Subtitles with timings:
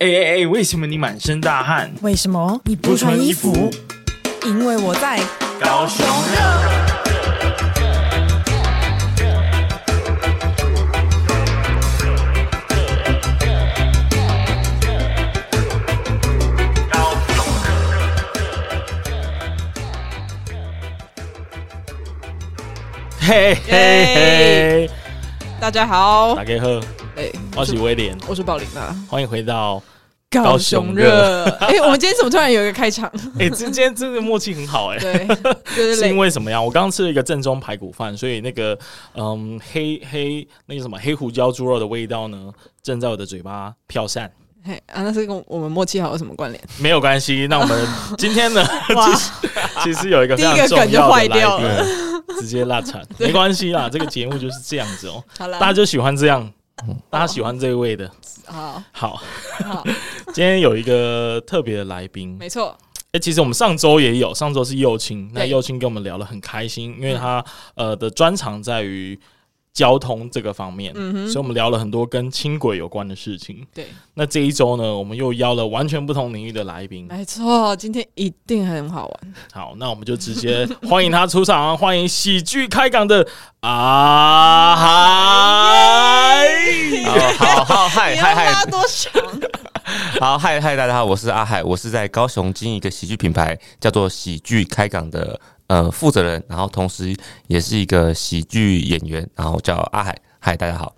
[0.00, 0.46] 哎哎哎！
[0.46, 1.92] 为什么你满身大汗？
[2.02, 3.68] 为什么你不穿衣服？
[4.44, 5.18] 因为我在
[5.60, 6.38] 高雄热。
[23.20, 24.90] 嘿嘿嘿！
[25.60, 26.97] 大家好，大家好。
[27.18, 29.82] 哎，我是威廉，我是宝琳啊，欢迎回到
[30.30, 31.46] 高雄热。
[31.58, 33.10] 哎，我们今天怎么突然有一个开场？
[33.40, 34.98] 哎，今天真的默契很好哎。
[35.74, 36.62] 对，是因为什么呀？
[36.62, 38.78] 我刚刚吃了一个正宗排骨饭，所以那个
[39.14, 42.52] 嗯黑黑那个什么黑胡椒猪肉的味道呢，
[42.84, 44.30] 正在我的嘴巴飘散。
[44.64, 46.64] 嘿啊，那是跟我们默契好有什么关联？
[46.78, 47.48] 没有关系。
[47.50, 49.30] 那我们 今天呢，其实
[49.82, 51.84] 其实有一个非常重要的第一个梗就坏掉了，
[52.38, 53.88] 直接拉惨， 没关系啦。
[53.90, 56.48] 这个节目就是这样子哦，好了，大家就喜欢这样。
[57.10, 58.10] 大家喜欢这一位的，
[58.46, 58.82] 好。
[58.92, 59.22] 好。
[59.64, 59.84] 好。
[60.32, 62.76] 今天有一个特别的来宾，没错。
[63.10, 67.42] 哎、欸，其实我们上周也有，上周是右青，那右青跟我们聊得很开心，因为他
[67.74, 69.18] 呃的专长在于
[69.78, 73.64] 交通这个方面，嗯，所以我们聊了很多跟轻轨有关的事情。
[73.72, 79.34] 对，那这一周呢，我们又邀了完全不同领域的来宾，没错，今天一定很好玩。
[79.52, 83.24] 好，那我们就直接欢迎他出场， 欢迎喜剧开港的
[83.60, 84.88] 阿海。
[87.38, 88.64] 好好嗨嗨 嗨！
[88.68, 89.12] 多想？
[90.20, 90.74] 好嗨嗨！
[90.74, 97.14] 大家好，我是阿海，我是在高雄经营一个喜剧品牌，叫做喜剧开港的呃负责人，然后同时
[97.46, 100.16] 也是一个喜剧演员，然后叫阿海。
[100.38, 100.94] 嗨，大家好。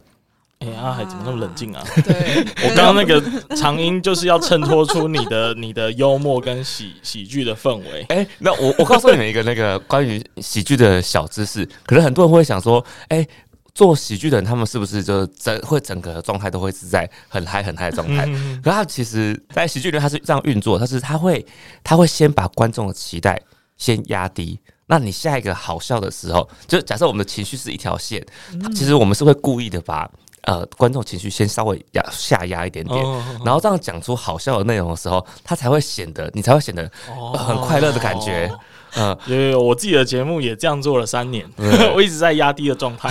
[0.60, 1.82] 哎、欸，阿海怎么那么冷静啊？
[2.04, 3.22] 对， 我刚刚那个
[3.56, 8.04] 长音就是要衬托出你的你的幽默跟喜喜剧的氛围。
[8.08, 13.28] 哎、欸，那我我告诉你们一个那个关于喜剧的小知识，可能很多人会想说，哎、欸。
[13.72, 18.24] 做喜剧的人，他们是不是就整会整个状态都会是在很嗨很嗨的状态？
[18.26, 21.46] 嗯、可是他其实，在喜剧里面他是这样运作，他是他会
[21.84, 23.40] 他会先把观众的期待
[23.80, 24.60] 先压低。
[24.86, 30.08] 那你下一个好笑的时候，就假设我们的情绪是一条线，嗯、其实我们是会故意的把
[30.42, 36.90] 呃观众情绪先稍微压下压一点点，哦、然后这样讲出好笑的内容的时候，他才会显得你才会显得
[37.34, 38.46] 很快乐的感觉。
[38.46, 38.58] 哦
[38.96, 41.48] 嗯，因为我自己的节目也这样做了三年，
[41.94, 43.08] 我一直在压低的状态。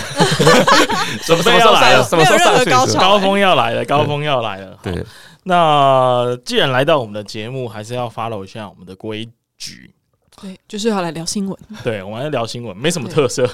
[1.23, 2.03] 什么时候来了？
[2.03, 2.97] 什么时候上去？
[2.97, 4.77] 高峰要来了，高峰要来了。
[4.83, 5.05] 对，
[5.43, 9.95] 那既然来到我们的节目，还是要 follow 一下我们的规矩。
[10.41, 11.57] 对，就是要来聊新闻。
[11.83, 13.49] 对，我们要聊新闻，没什么特色。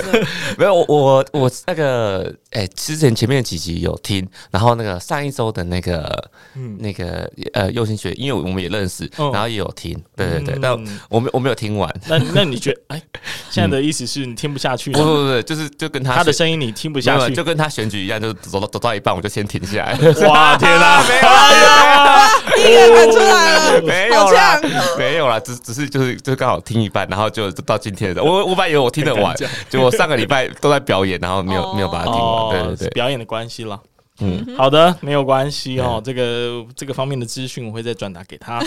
[0.58, 10.72] 没有，我我我那个，哎、欸，之前前面几集有听，然后那个上一周的那个，嗯，那个呃，右心学，因为我们也认识，嗯、然后也有听，对对对，嗯、但
[11.08, 11.92] 我没我没有听完。
[12.06, 13.02] 那那你觉得， 哎，
[13.50, 14.90] 现在的意思是你听不下去？
[14.92, 19.92] 不不不，就是就跟他他的声音你听不下去，就跟他选举一样，就走到走到一半我就先停下来。
[20.28, 24.60] 哇，天哪，没有啊，第一个看出来了，没有啦，
[24.98, 26.14] 没有啦，只只是就是。
[26.26, 28.22] 就刚好听一半，然后就到今天的。
[28.22, 29.32] 我 我本来以为我听得完，
[29.70, 32.50] 就我上个礼拜都在表演，然后没有没有把它听完。
[32.50, 33.80] 对对对，表演的关系了。
[34.18, 36.02] 嗯，好的，没有关系哦。
[36.04, 38.60] 这个这个方面的资讯我会再转达给他。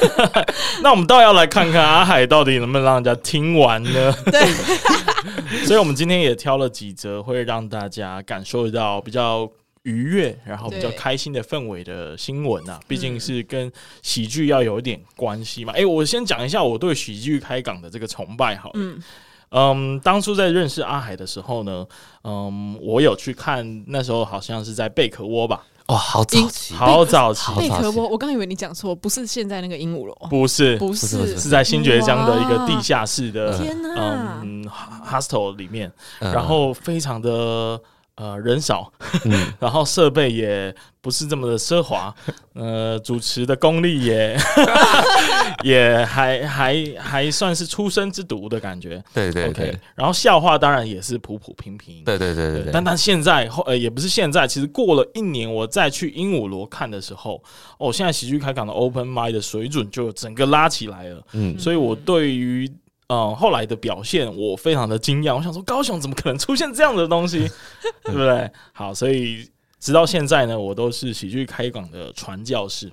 [0.82, 4.14] 那我们倒要来看看阿海到底能不能让人家听完呢？
[4.24, 4.40] 对。
[5.66, 9.46] 所以我们今天也挑了几则会让大家感受到比较。
[9.88, 13.72] 愉悦，然后比较开心的氛围的新闻啊，毕竟是跟
[14.02, 15.72] 喜剧要有一点关系嘛。
[15.72, 18.74] 哎、嗯欸，我先讲一下我对喜剧开港的这个崇拜好了。
[18.74, 19.02] 嗯。
[19.50, 21.86] 嗯，当初在认识阿海的时候呢，
[22.22, 25.64] 嗯，我有去看，那时候好像是在贝壳窝吧。
[25.86, 27.50] 哦，好早期，好早期。
[27.56, 34.62] 贝壳窝，我刚以为你讲错，不是现在那个鹦鹉楼，不是，不是，是在新崛江的一个地下室的，天哪，嗯
[35.02, 37.80] ，hostel 里面，然后非常的。
[38.18, 38.92] 呃，人少，
[39.24, 42.12] 嗯、然后设备也不是这么的奢华，
[42.54, 44.36] 呃，主持的功力也
[45.62, 49.70] 也还还还算是出生之犊的感觉，对对对。
[49.70, 52.72] Okay, 然后笑话当然也是普普平平，对对对对，对。
[52.72, 57.40] 但但现在后呃也不是现在，其实过了一年，我再去鹦鹉螺看的时候，
[57.78, 62.68] 哦，现在喜剧开港的 Open m i d 的水准就整个拉起来了，嗯，所以我对于。
[63.08, 67.48] 嗯，后来的表现我非常的惊讶，我想说高雄怎么可能出现这样的东西，
[68.04, 68.50] 对不对？
[68.72, 69.48] 好，所以
[69.80, 72.92] 直到现在呢，我都是喜剧开港的传教士。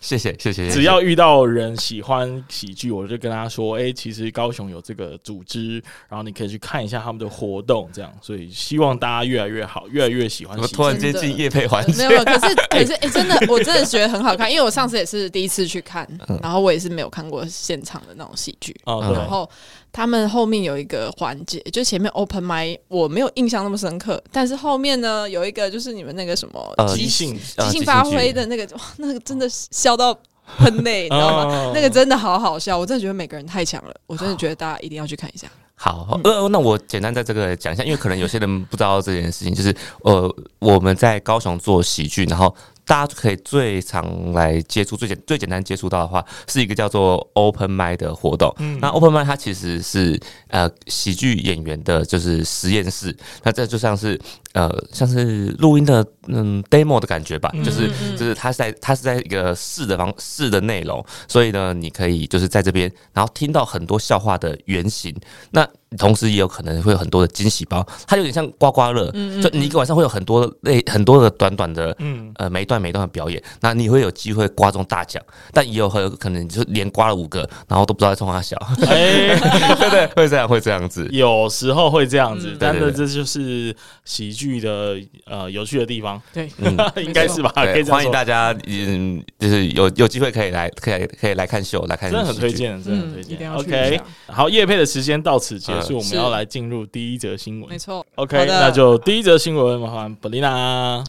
[0.00, 0.70] 谢谢谢谢。
[0.70, 10.72] 只要遇到人喜欢喜剧，我就跟他说：“哎、欸，其实高雄有这个组织，然后你可以去看一下他们的活动。”这样，所以希望大家越来越好，越来越喜欢喜剧。
[10.72, 16.06] 我突然间进叶佩环节， 没有，可是可是哎、欸，真的，我真的觉得很好看，因为我上次也是第一次去看，
[16.42, 19.48] 然后我也是没有看过现场的那种喜剧，然后。
[19.96, 30.14] 他们后面有一个环节，就前面 open mic 我没有印象那么深刻，但是后面呢有一个就是你们那个什么即兴即兴发挥的那个，哇，那个真的笑到
[30.58, 31.72] 喷泪，你知道吗？
[31.74, 35.48] 那个真的好好笑，我真的觉得每个人太强了，我真的觉得大家一定要去看一下。
[35.74, 42.54] 好，呃，那我简单在这个讲一下，因为可能有些人不知道这件事情，就是呃，我们在高雄做喜剧，然后。
[42.86, 48.54] 大家可以最常来接触、最简最简单接触到的话，是一个叫做 Open Mic 的活动。
[48.58, 50.18] 嗯，那 Open Mic 它其实是
[50.48, 53.14] 呃喜剧演员的，就是实验室。
[53.42, 54.18] 那这就像是
[54.52, 65.12] 呃像是录音的嗯 demo 的感觉吧，就是就是它是在它是在一个试的方试的内容，所以呢，你可以就是在这边，然后听到很多笑话的原型。
[65.50, 72.32] 那同时也有可能会有很多的惊喜包，它有点像刮刮乐，嗯嗯就你一个晚上会有很多类很多的短短的，嗯。
[72.38, 75.22] 呃每一段每一段的表演，那你会有机会刮中大奖，
[75.52, 78.56] 但也有很有可能就连刮了五个，然后都不知道在冲啥小，
[78.86, 79.38] 哎，
[79.78, 86.50] 对对，会这样会这样子，有时候会这样子，但是这就是喜剧的呃有趣的地方，对，
[87.02, 87.50] 应该是吧？
[87.54, 95.85] 可以欢迎大家，嗯，就是有有机会可以来，可以可以来看秀，来看，真的很推荐，真的很推荐，OK，好，夜配的时间到此结束。
[95.94, 98.04] 我们要来进入第一则新闻，没错。
[98.16, 101.04] OK，那就第一则新闻，麻烦 Belina。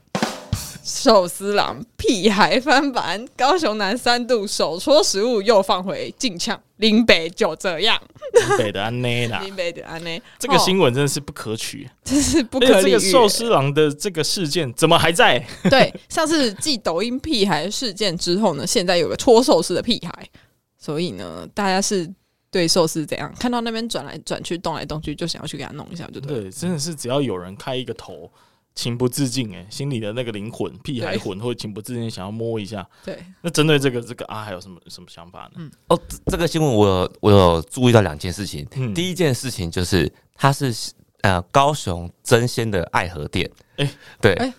[0.83, 8.01] 寿司郎屁孩翻版，高雄男三度手搓食物又放回禁呛，林北就这样。
[8.31, 12.83] 林北的安内啦， 林北的安内，这个新闻真的是不可取，真是不可理喻。
[12.83, 15.45] 这个寿司郎的这个事件怎么还在？
[15.69, 20.29] 对，上次继抖音屁孩事件之后呢，现在有个搓寿司的屁孩，
[20.77, 22.09] 所以呢，大家是。
[22.57, 23.31] 对寿司怎样？
[23.39, 26.41] 看到那边转来转去、动来动去，就想要去给他弄一下，就对。
[26.41, 28.31] 对，真的是只要有人开一个头，
[28.73, 32.87] 情不自禁，哎，心里的那个灵魂、屁孩魂，会情不自禁想要摸一下。
[33.05, 33.17] 对。
[33.41, 35.51] 那针对这个这个啊，还有什么什么想法呢？
[35.57, 38.67] 嗯，哦，这个新闻我有我有注意到两件事情。
[38.75, 40.73] 嗯，第一件事情就是它是
[41.21, 43.49] 呃高雄真鲜的爱河店。
[43.77, 43.89] 哎，
[44.19, 44.33] 对。
[44.33, 44.53] 欸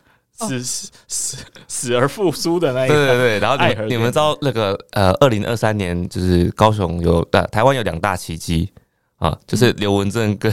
[0.46, 1.37] 死死死
[1.67, 8.70] 死而复苏的那一个，对对对，然后你们你们知道那个呃，二零二三年就是高雄有呃台湾有两大奇迹
[9.17, 10.52] 啊，就是刘文正跟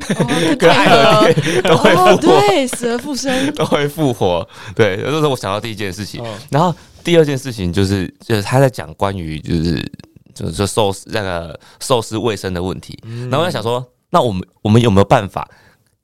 [0.58, 6.24] 跟爱河店 都会复活，对，死而复生都会复活，对，这是我想到第一件事情。
[6.48, 6.74] 然后
[7.04, 9.92] 第二件事情就是就是他在讲关于就是
[10.34, 12.98] 就是寿司那个寿司卫生的问题，
[13.30, 15.46] 然后我在想说，那我们我们有没有办法？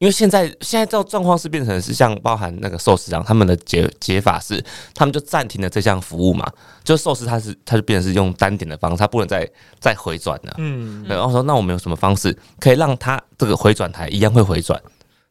[0.02, 4.60] 因为现在现在这状况是变成是像包含那个寿司郎他们的解解法是，
[4.96, 6.44] 他们就暂停了这项服务嘛，
[6.82, 10.54] 就寿司它是它就变成是用单点的方式，它不能再再回转了。
[10.58, 14.76] 嗯，然后说那我们有什么方式可以让它这个回转台一样会回转，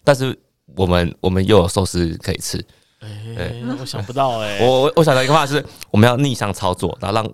[0.05, 0.33] 但是
[0.77, 2.57] 我们我们又有寿司可以吃。
[3.01, 3.09] 哎、
[3.39, 7.29] 欸，我想不到哎、欸，我我我想到一个话是，我们要逆向操作，然后让。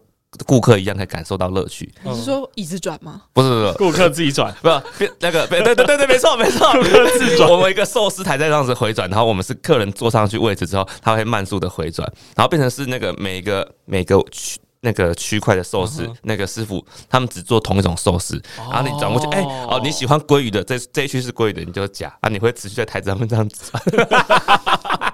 [0.45, 1.91] 顾客一样可以感受到乐趣。
[2.03, 3.21] 你是说椅子转吗？
[3.33, 7.49] 不是，不是，顾客自己转，不是那个，对对对对，没错没错，顾客自转。
[7.49, 18.41] 我们一个寿司台在这样子回转，然后我们是客人坐上去位置之后，它会慢速的回转，然后变成是那个每个每个区那个区块的寿司，那个师傅他们只做同一种寿司，
[18.71, 23.81] 然后你转过去，哎哦，你喜欢鲑鱼的，这这一区是鲑鱼的，你就夹啊，你会持续在台子上面这样子转。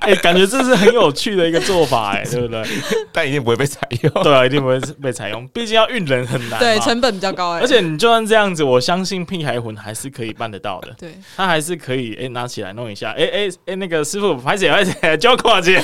[0.00, 2.62] 哎、欸，感觉这是很有趣的一个做法，哎，对不对？
[3.12, 4.22] 但一定不会被采用。
[4.22, 7.60] 对啊，一定不会被采用，毕竟要运人很难，对，成本比较高，哎。
[7.60, 10.94] 而且你就算这样子，我相信屁孩魂还是可以办得到的。
[10.98, 15.82] 对，他还是可以，哎、欸，拿起来弄一下，哎哎哎，那个师傅，拍姐拍姐，交跨界。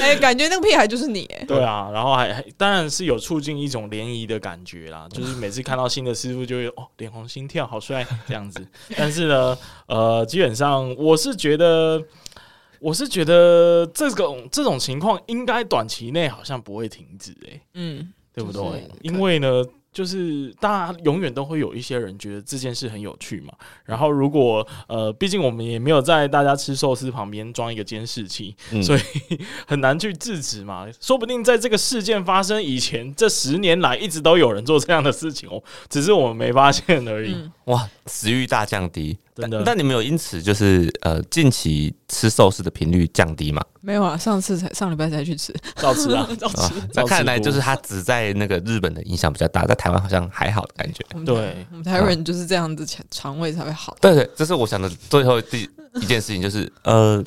[0.00, 1.44] 哎、欸，感觉那个屁孩就是你，哎。
[1.46, 8.66] 对啊，然后还还当然是有促进一种联谊的感觉啦，就是每次看到新的师傅就会哦脸红心跳，好帅这样子。
[8.96, 12.02] 但是呢，呃，基本上我是觉得。
[12.84, 18.86] 我是觉得这种这种情况应该短期内好像不会停止，哎，嗯，对不对？
[19.00, 19.64] 因为呢。
[19.94, 23.52] 就是大家永远都会有一些人觉得这件事很有趣嘛，
[23.84, 29.00] 然后如果呃，毕竟我们也没有在大家吃寿司旁边装一个监视器，嗯、所以
[29.68, 30.84] 很难去制止嘛。
[31.00, 37.32] 说不定在这个事件发生以前，这十年来一直都有人做这样的事情哦，只是我们没发现而已。
[37.32, 39.62] 嗯、哇，食欲大降低，真的。
[39.64, 43.62] 但你们有因此就是呃，近期吃寿司的频率降低吗？
[43.80, 46.72] 没有啊，上次才上礼拜才去吃，照吃啊， 照吃。
[46.94, 51.04] 那看来就是他只在那个日本的影响比较大，在台湾好像还好的感觉。
[51.24, 53.96] 对，我们台湾人就是这样子，肠肠胃才会好。
[54.00, 55.68] 对对，这是我想的最后第
[56.00, 57.22] 一件事情，就是呃，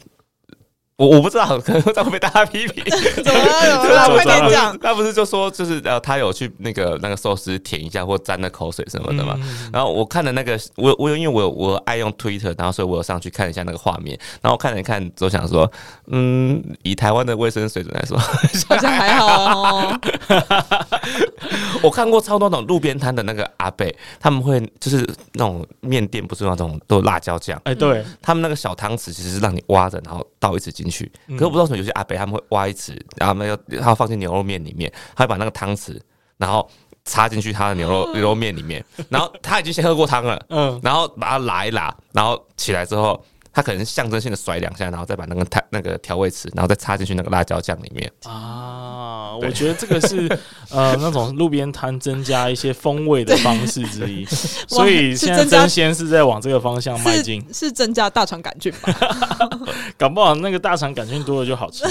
[0.97, 2.83] 我我不知道， 可能会被大家批评。
[3.15, 3.81] 怎么了？
[3.81, 4.09] 怎么了？
[4.15, 4.77] 快点讲。
[4.79, 9.35] 他不是就说，就是呃，他有去那个那个寿司舔一下或沾了口水什么的嘛。
[9.37, 14.17] 嗯、然后我看的那个，我我因为我有我爱用 Twitter，然后所以我有上去看一下那个画面。
[14.41, 15.71] 然后我看了一看，就想说，
[16.07, 18.17] 嗯，以台湾的卫生水准来说，
[18.67, 19.99] 好像还好哦。
[21.83, 23.85] 我看过超多那种路边摊的那个阿伯，
[24.19, 27.59] 他们会就是那种面店，不是那种都有辣椒酱。
[27.65, 31.11] 哎，对他们那个小汤匙其实是让你挖着，然后倒一匙进去。
[31.29, 35.99] 可是我不知道为什么有些阿伯他们会挖一匙，然后没有他要放进牛肉面里面，他会把那个汤匙
[36.37, 36.69] 然后
[37.05, 43.23] 插进去他的牛肉牛肉面里面，然后他已经先喝过汤了，嗯，然后把它拉一拉，然后起来之后。
[43.57, 49.35] 他可能象征性的甩两下，然后再把那个调那个调味匙，然后再插进去那个辣椒酱里面啊。
[49.35, 50.29] 我觉得这个是
[50.69, 54.23] 呃那种路边摊增加一些风味的方式之一。
[54.69, 58.93] 所以现在争鲜是在往这个方向迈进，是增加大肠杆菌吧？
[59.97, 61.83] 搞不好那个大肠杆菌多了就好吃。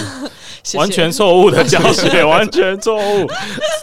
[0.75, 3.27] 完全错误的教学，完全错误。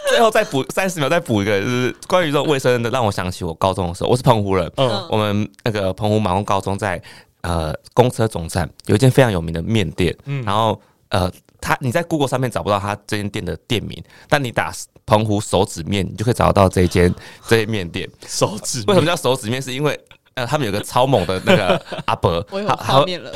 [0.08, 7.02] 最后再补三十秒，再补一个，就是关于这种卫生的，让我想起我高中的时候，我是澎湖人，嗯，我们那个澎湖马公高中在。
[7.44, 14.72] 呃，公车总站有一间非常有名的面店，嗯，然后呃，他你在 Google 上面找不到他这间店的店名，但你打
[15.04, 17.14] 澎湖手指面，你就可以找到这间
[17.46, 18.08] 这间面店。
[18.26, 19.60] 手指为什么叫手指面？
[19.60, 20.00] 是因为
[20.36, 23.30] 呃，他们有个超猛的那个阿伯， 我有泡面了，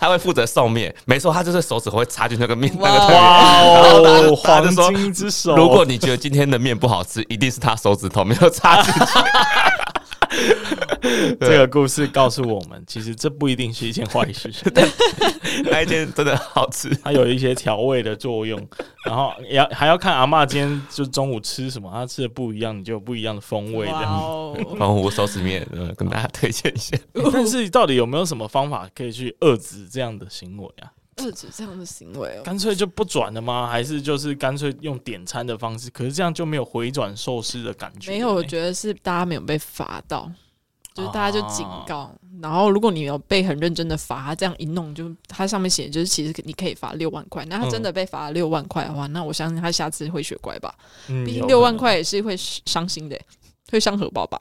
[0.00, 5.54] 他会负责送面，没错，他就是手指会插进那个面那个汤里，哇哦，黄金之手。
[5.54, 9.00] 如果你觉得今天的面不好吃，一定是他手指头没有插进去。
[11.40, 14.52] 这个故事告诉我们，其实这不一定是一件坏事。
[15.64, 18.58] 那一件真的好吃， 它有一些调味的作用。
[19.04, 23.86] 然后也要还要看阿妈今天就中午吃什么，她吃的不一样，你就有不一样的风味。
[23.86, 25.66] 这样，澎湖手指面，
[25.96, 26.96] 跟大家推荐一下。
[27.32, 30.92] 但是到底有没有什么方法可以去遏制这样的行为啊？
[31.16, 33.66] 遏制这样的行为哦，干脆就不转了吗？
[33.66, 35.90] 还是就是干脆用点餐的方式？
[35.90, 38.10] 可是这样就没有回转寿司的感觉。
[38.12, 40.30] 没有，我觉得是大家没有被罚到。
[40.94, 47.44] 就是大家就警告，啊、然后如果你有被很认真的罚，他这样一弄，就他上面写就是其实你可以罚六万块。
[47.46, 50.74] 那他真的被罚了六万块的话，嗯、那我相信他下次会学乖吧。
[51.08, 53.18] 嗯，毕竟六万块也是会伤心的，
[53.70, 54.40] 会伤荷包吧。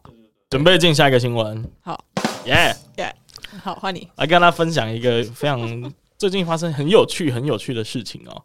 [0.50, 1.66] 准备进下一个新闻。
[1.82, 2.04] 好，
[2.46, 3.16] 耶耶，
[3.64, 5.60] 好，换你来跟大家分享一个非常
[6.20, 8.44] 最近发生很有趣、很有趣的事情哦。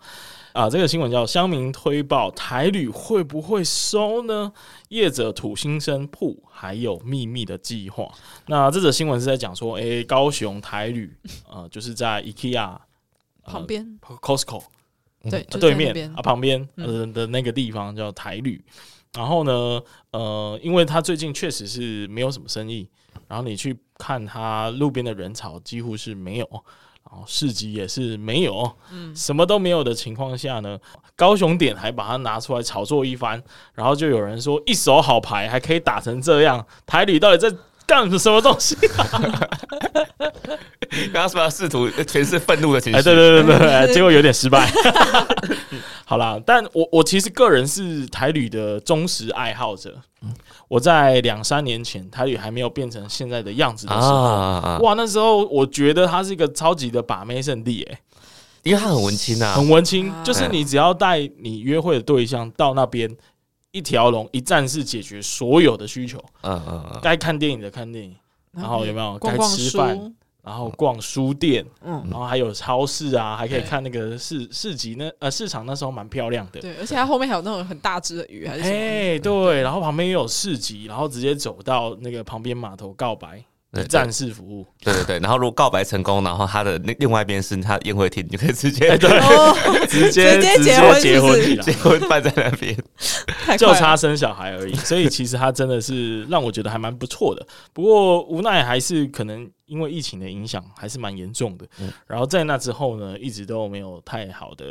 [0.57, 4.51] 啊，这个新闻叫乡民推爆台旅会不会收呢？
[4.89, 8.11] 业者吐心声铺还有秘密的计划。
[8.47, 11.15] 那这则新闻是在讲说，诶、欸，高雄台旅，
[11.47, 12.81] 呃，就是在 IKEA、呃、
[13.45, 14.63] 旁边，Costco
[15.31, 18.65] 对对面啊旁边呃的那个地方叫台旅。
[19.13, 19.83] 然后呢，
[20.13, 22.89] 呃，因为他最近确实是没有什么生意，
[23.29, 26.65] 然后你去看他路边的人潮几乎是没有。
[27.27, 30.79] 市集也是没有，嗯，什么都没有的情况下呢，
[31.15, 33.43] 高雄点还把它拿出来炒作一番，
[33.75, 38.76] 然后就有人说一手好牌还可以打成这样，台旅到底在干什么东西？
[41.12, 42.99] 刚刚是不是试图全是愤怒的情绪？
[42.99, 44.71] 哎，对对对对， 结果有点失败。
[46.05, 49.95] 好啦，但我我其实个人是台旅的忠实爱好者。
[50.69, 58.00] 我在两三年前，台旅还没有变成现在的样子的时候，啊、哇，那时候我觉得它是一个超级的把妹圣地，哎，
[58.64, 63.09] 因为它很文青啊，很文青，就是你只要带你约会的对象到那边，
[63.76, 68.16] 一条龙一站式解决所有的需求，嗯嗯嗯，该看电影的看电影，
[68.52, 69.18] 然后有没有？
[69.18, 70.14] 该吃饭？
[70.42, 83.45] 然后逛书店，嗯，然后还有超市啊，还可以看那个市市集那呃市场那时候蛮漂亮的，对，而且它后面还有那种很大只的鱼，还是哎对，然后旁边也有市集，然后直接走到那个旁边码头告白，
[83.83, 89.11] 一站式服务，对对对，然后如果告白成功，然后他的那另外一边是他宴会厅，你就可以直接对
[89.87, 92.76] 直接直接结婚结婚办在那边，
[93.59, 99.49] 就差生小孩而已，所以其实他真的是让我觉得还蛮不错的，不过无奈还是可能。
[99.67, 104.65] 因为疫情的影响还是蛮严重的，嗯、然后在那之后呢，一直都没有太好的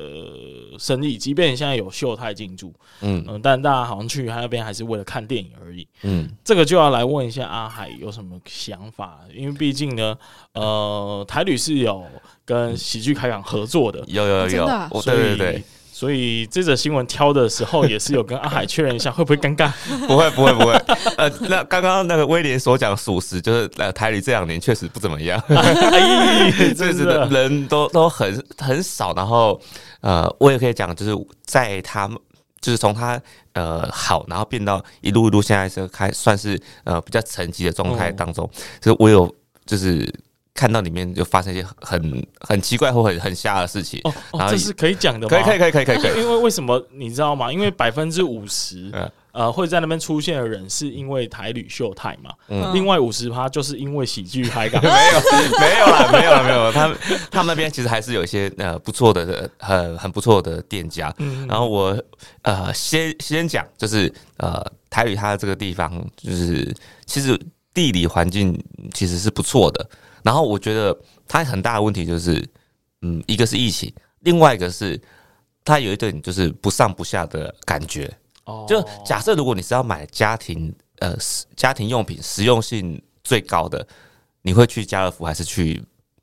[0.79, 1.17] 生意。
[1.17, 3.23] 即便现在有秀泰进驻，嗯。
[3.27, 5.87] 嗯，但大家好像去他那边还是为了看电影而已。
[6.03, 10.17] 嗯，这个就要来问一下阿海有什么想法，因为毕竟呢，
[10.53, 12.03] 呃，台旅是有
[12.45, 15.63] 跟喜剧开港合作的，有有有，有，啊、对对对。
[15.97, 19.71] 所以这则新闻挑的时候，也是有跟阿海确认一下，会不会尴尬？
[20.05, 20.73] 不会，不会，不会。
[21.15, 25.41] 呃，那刚刚那个威廉所讲属实，就是呃，台里这两年确实不怎么样，
[26.75, 29.13] 这次的人都都很很少。
[29.13, 29.57] 然后
[30.01, 32.09] 呃，我也可以讲，就是在他
[32.59, 33.17] 就是从他
[33.53, 38.49] 呃好，然后变到一路一路现在是开算是呃比较沉寂的状态当中，
[38.81, 39.33] 所以、嗯、我有
[39.65, 40.13] 就是
[40.55, 43.99] 看到里面就发生一些很很奇怪或很很瞎的事情。
[44.05, 45.29] 哦，哦这是可以讲的吗？
[45.29, 46.13] 可以可以可以可以可以。
[46.13, 47.53] 可以因为为什么你知道吗？
[47.53, 48.89] 因为百分之五十。
[48.93, 52.31] 嗯呃，会在那边出现的人是因为台旅秀泰嘛？
[52.47, 54.79] 嗯，另外五十趴就是因为喜剧海港。
[54.81, 56.71] 没有，没有啦，没有啦，没有。
[56.71, 56.97] 他们
[57.29, 61.13] 他们那边其实还是有一些呃不错的，很很不错的店家。
[61.17, 62.01] 嗯，然后我
[62.43, 66.73] 呃先先讲，就是呃台旅它这个地方，就是
[67.05, 67.37] 其实
[67.73, 68.57] 地理环境
[68.93, 69.85] 其实是不错的。
[70.25, 72.43] 然后我觉得它很大的问题就是，
[73.03, 74.99] 嗯，一个是疫情，另外一个是
[75.63, 78.11] 它有一点就是不上不下的感觉。
[78.45, 81.15] 哦就假设如果你是要买家庭呃
[81.55, 83.85] 家庭用品实用性最高的，
[84.41, 85.79] 你会去家乐福还是去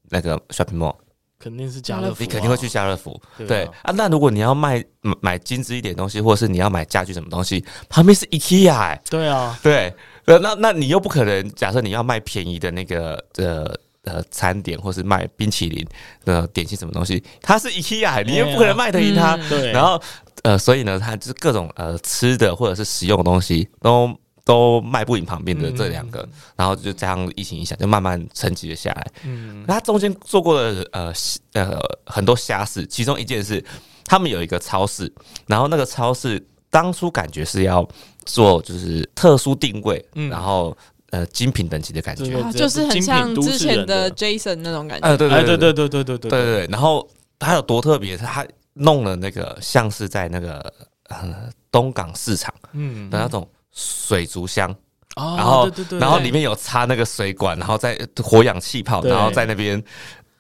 [0.09, 0.97] 那个 shopping mall？
[1.39, 3.21] 肯定是家乐福，你肯定会去家乐福。
[3.37, 4.85] 对啊，那如果你要卖
[5.21, 9.03] 买精致一点东西，或者是你要买家具什么东西，旁边是 IKEA 哎。
[9.11, 9.95] 对啊，对，
[10.25, 15.87] 那那你又不可能假设你要卖便宜的那个呃呃餐点，或是卖冰淇淋
[16.25, 19.37] 的点心什么东西，它是 IKEA，你也不可能卖得赢它。
[19.49, 20.03] 对，然后。
[20.45, 24.13] 呃，所以呢，它就是各种呃吃的或者是食用的东西都
[24.45, 29.07] 都卖不赢旁边的这两个，嗯、然后就这样疫情影响，就慢慢沉积了下来。
[29.25, 31.13] 嗯，它中间做过的呃
[31.53, 33.65] 呃很多瞎事，其中一件事，
[34.05, 35.13] 他们有一个超市，
[35.47, 37.89] 然后那个超市当初感觉是要
[38.25, 40.77] 做就是特殊定位，嗯、然后
[41.13, 45.07] 呃精品等级的感觉，啊、就是很像之前的 Jason 那种感觉。
[45.07, 46.67] 呃，对对对对对对对对对对。
[46.71, 48.17] 然后它有多特别？
[48.17, 50.73] 它弄了那个像是在那个
[51.09, 54.71] 呃东港市场嗯的那种水族箱，
[55.17, 59.83] 哦、然后对对对然后里面有插那个水管，然后在活氧气泡，然后在那边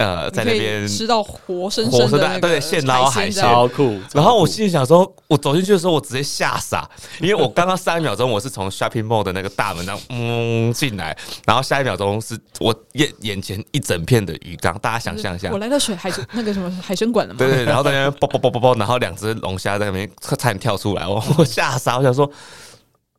[0.02, 3.99] 呃在那边吃到活生生的对现捞海鲜，超酷。
[4.12, 6.88] 然后我心里想说，我走进去的时候，我直接吓傻，
[7.21, 11.16] 因为我刚刚上一秒钟我是从 shopping mall 的那个大门那嗯进来，
[11.47, 17.38] 然后下一秒钟是我眼眼前一整片的鱼缸，大家想象一下，我来到水海那个什么海鲜馆了吗？
[17.38, 22.30] 对对，然后在那边啵啵啵啵啵，然后两只龙虾在那边差点跳出来，我我吓傻，我想说。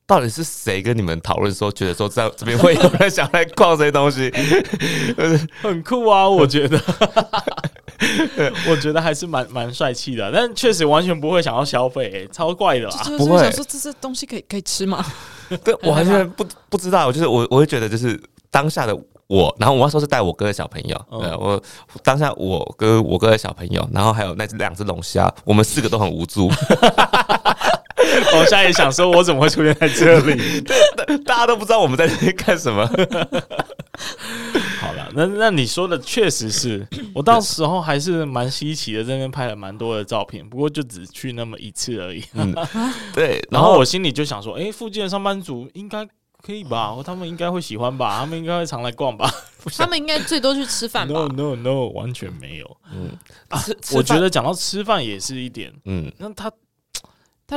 [0.05, 4.31] 到底是谁跟你们讨论说，觉得说在这边会有人想来逛这些东西，
[5.61, 6.27] 很酷啊！
[6.27, 6.77] 我觉得，
[8.69, 13.03] 我觉得还是蛮蛮帅气的，但确实完全不会想要消费，欸，超怪的啦！
[13.17, 15.03] 不会想说这些东西可以可以吃吗？
[15.63, 18.93] 对，我还是不不知道，就是我我会觉得就是当下的
[19.27, 21.61] 我，然后我那时候是带我哥的小朋友，对，我
[22.03, 26.51] 当下我跟我哥的小朋友，然后还有那两只龙虾，我们四个都很无助。
[28.43, 30.35] 我现在也想说，我怎么会出现在这里？
[30.61, 32.85] 对，大家都不知道我们在这里干什么。
[34.79, 42.23] 好了，那那你说的确实是我到时候还是蛮稀奇的，在那边拍了蛮多的照片，不过就只去那么一次而已。
[42.33, 42.53] 嗯，
[43.15, 43.41] 对。
[43.49, 46.05] 然后我心里就想说，哎、欸，附近的上班族应该
[46.41, 46.93] 可以吧？
[47.05, 48.19] 他们应该会喜欢吧？
[48.19, 49.31] 他们应该会常来逛吧？
[49.77, 52.77] 他们应该最多去吃饭吧？No No No，完全没有。
[52.91, 53.11] 嗯
[53.47, 55.71] 啊，我觉得讲到吃饭也是一点。
[55.85, 56.51] 嗯，那他。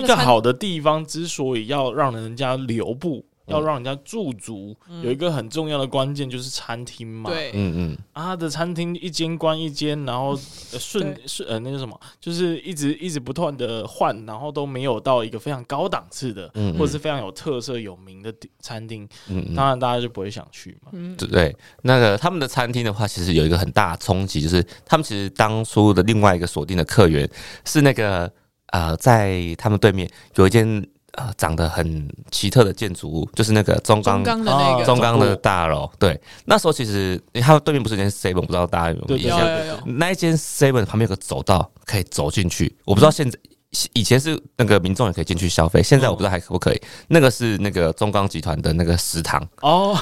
[0.00, 7.30] 一个好的地方之所以要让人家留步，嗯、要让人家驻足，嗯、有一个很重要的关键就是餐厅嘛。
[7.30, 7.98] 对，嗯嗯。
[8.12, 19.09] 啊，他的餐厅一间关一间，然后顺顺对呃那个什么，就是一直一直不断的换，然后都没有到一个非常高档次的，嗯嗯或者是非常有特色有名的餐厅。
[19.28, 19.54] 嗯嗯。
[19.54, 20.90] 当然大家就不会想去嘛。
[20.92, 21.16] 嗯。
[21.16, 27.28] 对，那个他们的餐厅的话，其实有一个很大的冲击，就是他们其实当初的另外一个锁定的客源
[27.64, 28.32] 是那个。
[28.77, 35.91] 呃，在他们对面有一间呃长得很奇特的建筑物，就是那个中钢的那个中钢的大楼。
[35.99, 39.41] 对，那时候其实他们对面不是一间 seven，不知道大家有没有印象？
[39.87, 43.39] 那一间 seven 旁边有个走道可以走进去，我不知道现在
[43.95, 46.83] 以前是那个民众也可以进去消费，现在我不知道还可不可以。
[47.09, 49.99] 那个是那个中钢集团的那个食堂哦，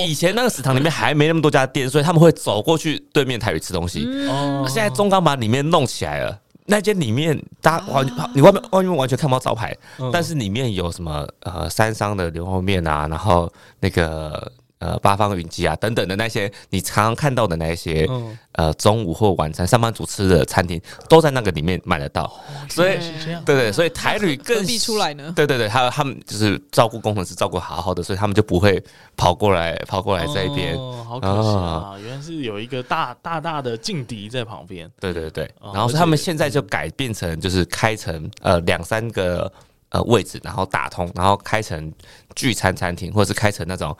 [0.00, 4.04] 以前那个食堂里面还没那么多家店，所以他们会走过去对面台语吃东西。
[4.28, 6.36] 哦，现在中钢把里面弄起来了。
[6.70, 13.50] 那间里面，大家完你外面外面完全看不到招牌，嗯、但是里面有什么呃三商的牛肉面啊，然后
[13.80, 22.24] 那个呃八方云集啊等等的那些你常常看到的那些、嗯、呃中午或晚餐上班族吃的餐厅，都在那个里面买得到。
[22.24, 25.32] 哦、所以对，对对，所以台旅更必出来呢。
[25.34, 28.82] 对对对，还有他们就是照顾工程师照顾好好的，所以他们就不会
[29.16, 30.74] 跑过来跑过来这一边。
[30.74, 31.96] 哦，好可惜啊！
[32.02, 34.90] 原来是有一个大大大的劲敌在旁边。
[35.00, 39.50] 对对对，然后他们现在就改变成就是开成呃两三个
[39.90, 41.92] 呃位置，然后打通，然后开成
[42.34, 43.96] 聚餐餐厅，或者是开成那种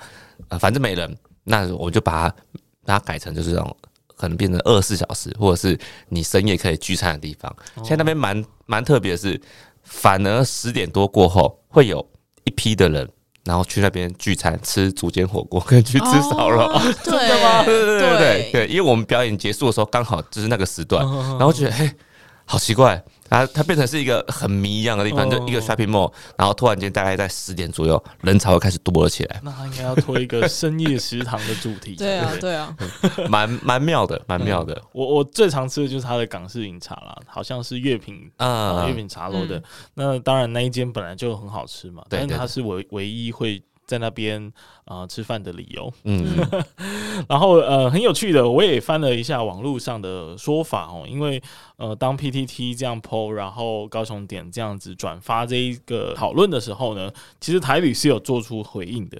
[0.48, 2.34] 呃反正没人，那我就把它
[2.84, 3.76] 把它改成就是这种
[4.16, 7.54] 可能变成二十四小时，或者是你深夜可以聚餐的地方。
[7.76, 9.40] 现在那边蛮蛮特别的是，
[9.82, 12.04] 反而十点多过后会有
[12.44, 13.08] 一批的人。
[13.44, 16.60] 然后去那边聚餐吃竹间火锅， 跟去吃烧肉。
[16.64, 17.64] 哦、 真的吗？
[17.64, 21.02] 对对对对对，因为我们表演结束的时候刚好就是那个时段，
[21.38, 21.90] 然后觉得嘿，
[22.44, 23.02] 好奇怪。
[23.28, 29.40] 然后它变成是一个很迷一样的地方，就一个 shopping mall，然后突然间大概在十点左右，人潮又开始多了起来。
[29.42, 31.94] 那他应该要推一个深夜食堂的主题。
[31.98, 32.76] 对啊，对啊，
[33.28, 34.80] 蛮蛮妙的，蛮妙的。
[34.92, 39.62] 我我最常吃的就是他的港式饮茶啦，好像是月品啊，月品茶楼的。
[39.94, 43.62] 那当然那一间本来就很好吃嘛，但是它是唯唯一会。
[43.88, 44.52] 在那边
[44.88, 46.26] 啊、呃、吃饭的理由，嗯，
[47.28, 51.40] 然后呃很有趣的，我也翻了一下网络上的说法哦，因为
[51.76, 59.18] 呃当 PTT 这样 po，然后高雄点这样子转发这一个讨论的时候呢，其实台旅是有做出回应的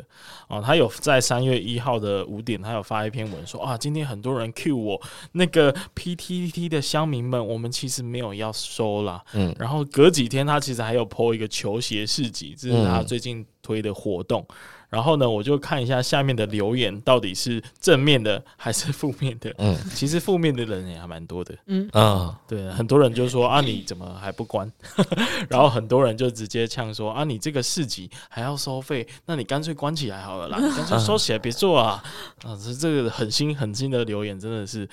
[0.48, 4.98] 啊、呃，他有在三月一号的五点，他有发一篇文说啊，今天很多人 cue 我
[5.33, 9.22] 那个 PTT 的乡民们，我们其实没有要收啦。
[9.35, 14.46] 嗯，然后隔几天他其实还有 po 一个球鞋市集，这是他最近推的活动。
[14.88, 19.55] 然后呢，我就看一下下面的留言到底是正面的还是负面的。
[19.59, 21.55] 嗯，其实负面的人也还蛮多的。
[21.66, 24.70] 嗯啊，对，很多人就说啊，你怎么还不关？
[25.51, 32.03] 然后很多人就直接呛说啊，你这个市集还要收费，那你干脆关起来好了啦，你干脆收起来别做啊。
[32.44, 34.88] 啊，这这个狠心狠心的留言真的是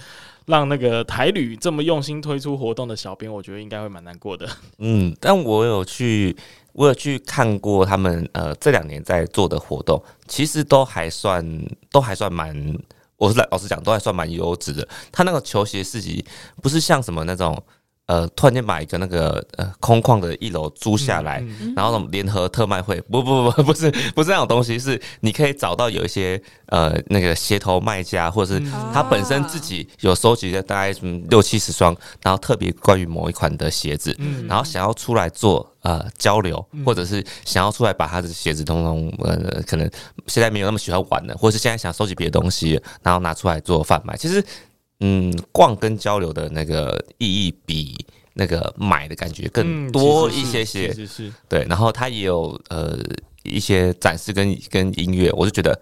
[0.46, 4.46] 让那个台旅这么用心推出活动的小编，我觉得应该会蛮难过的。
[4.80, 6.36] 嗯，但我有去。
[6.76, 11.44] 我有去看过他们呃这两年在做的活动，其实都还算
[11.90, 12.54] 都还算蛮，
[13.18, 14.88] 我是老实讲都还算蛮优质的。
[15.12, 16.24] 他那个球鞋市集
[16.62, 17.62] 不是像什么那种。
[18.08, 28.64] 呃，突然间把一个那个呃空旷的一楼租下来，嗯嗯、然后联合特卖会， 不不不不是不是那种东西，是你可以找到有一些呃那个鞋头卖家，或者是
[28.94, 39.90] 他本身自己有收集的大概什么六七十双，然后特别关于某一款的鞋子，嗯、然后想要出来做呃交流，或者是想要出来把他的鞋子通通呃可能
[40.28, 44.46] 现在没有那么喜欢玩的，或者是现在想收集别的东西，然后拿出来做贩卖，其实。
[45.00, 47.96] 嗯，逛跟交流的那个意义比
[48.34, 51.66] 那个买的感觉更多一些些，是是，对。
[51.70, 52.98] 然后它也有呃
[53.44, 55.80] 一些展示跟跟音乐，我就觉得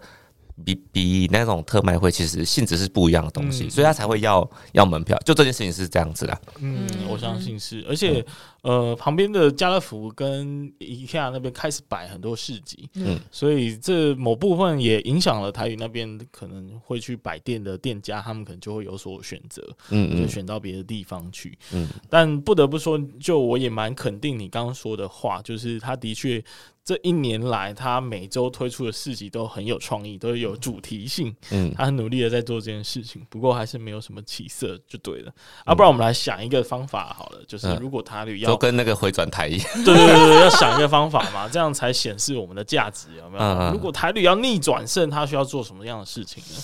[0.62, 5.18] 比比那种特卖会其实性质是不一样的东西，所以他才会要要门票。
[5.24, 6.40] 就这件事情是这样子的。
[6.60, 8.24] 嗯，我相信是，而且。
[8.64, 21.86] 呃，旁边的家乐福跟 IKEA 那边开始摆很多市集，嗯，所以这某部分也影响了台语那边可能会去摆店的店家，他们可能就会有所选择，嗯，嗯，就选到别的地方去，嗯。
[22.08, 26.42] 但不得不说，就我也蛮肯定你刚刚说的话，就是他的确
[26.84, 35.32] 这一年来，他每周推出的市集都很有创意，都有主题性，嗯，他很努力的在做这件事情，不过还是没有什么起色，就对了。
[35.64, 38.50] 啊，不然我们来想一个方法好了，就是如果台旅要。
[38.50, 43.72] 都跟那个回转台一样， 对对对对，要想一个方法嘛， 这样才显示我们的价值有没有？
[43.72, 46.60] 如果台旅要逆转胜，他需要做什么样的事情呢？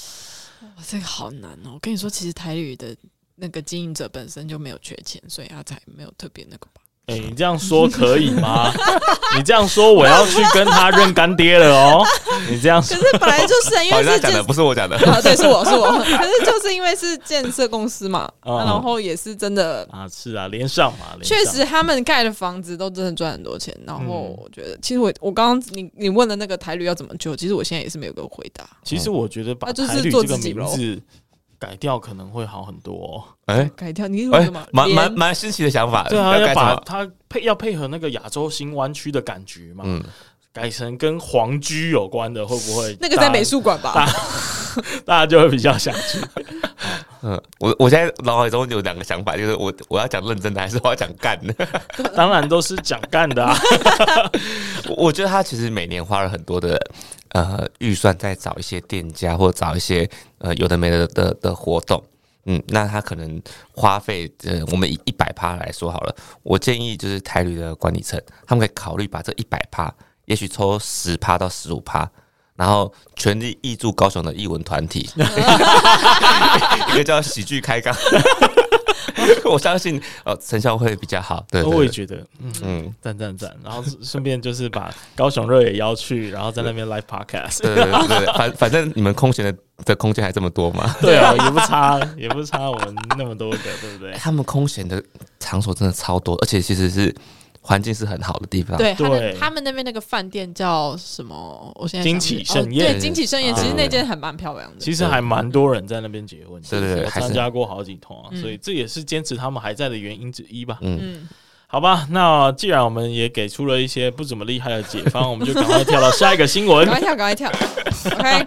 [0.76, 1.72] 哇，这个好难哦！
[1.72, 2.94] 我跟你说，其实台旅的
[3.36, 6.82] 那个经营者本身就没有缺钱，所以他才没有特别那个吧。
[7.10, 8.72] 哎、欸，你这样说可以吗？
[9.36, 12.06] 你这样说，我要去跟他认干爹了哦。
[12.48, 14.96] 你这样说，可是本来就是因为是讲的，不是我讲的。
[15.10, 15.90] 啊，对，是我是我。
[15.98, 23.76] 可是就是因为是建设公司嘛，嗯、然后也是真的啊，是啊，连上嘛，确实他们盖的房子都真的赚很多钱。
[23.84, 28.64] 然后我觉得，其实我我刚刚你你问的那个台旅要怎么救，其实我现在也是没有个回答。
[28.84, 31.00] 其实我觉得把台旅这个名字。
[31.60, 32.94] 改掉可能会好很多。
[32.94, 33.24] 哦。
[33.44, 34.66] 哎、欸，改掉你为什么？
[34.72, 36.08] 蛮蛮蛮新奇的想法。
[36.08, 39.84] 对啊，要把它配要配合那个亚洲新湾区的感觉嘛。
[39.86, 40.02] 嗯，
[40.52, 42.96] 改成跟皇居有关的，会不会？
[43.00, 44.08] 那个在美术馆吧
[45.04, 46.18] 大，家就会比较想去。
[47.22, 51.54] 嗯，我我现在脑海中有两个想法，就是我我要讲认真的，还是我要讲干的？
[52.16, 53.54] 当然都是讲干的啊。
[54.96, 56.80] 我觉得他其实每年花了很多的。
[57.32, 62.02] 呃，预算在找一些店家，或找一些呃有的没的的的活动，
[62.46, 72.10] 嗯，那他可能花费，呃，我们以一百趴来说好了，我建议就是台旅的管理层，他们可以考虑把这一百趴，也许抽十趴到十五趴，
[72.60, 75.08] 然后全力挹注高雄的艺文团体，
[76.92, 77.96] 一个叫喜剧开杠。
[79.50, 89.54] 我相信呃成效会比较好，对，我也觉得，嗯嗯，赞赞赞，然后顺便就是把高雄热也邀去，然后在那边 live podcast，对对对，反反正你们空闲的
[89.86, 94.12] 的空间还这么多嘛， 对啊，也不差，也不差我们那么多个，对不对？
[94.18, 95.02] 他们空闲的
[95.38, 97.14] 场所真的超多，而且其实是。
[97.70, 98.76] 环境是很好的地方。
[98.76, 101.70] 对，他们他们那边那个饭店叫什么？
[101.76, 104.76] 我现在金起盛宴，对，金起盛宴，其实那间还蛮漂亮的。
[104.80, 110.78] 其实还蛮多人在那边结婚，对对对，参加过好几趟啊，所以这也是坚持他们还在的原因之一吧。
[110.80, 111.28] 嗯，
[111.68, 116.84] 好吧，那既然我们也给出了一些不怎么厉害的解方，我们就赶快跳到下一个新闻。
[116.90, 117.48] 赶快跳，赶快跳。
[118.18, 118.46] OK，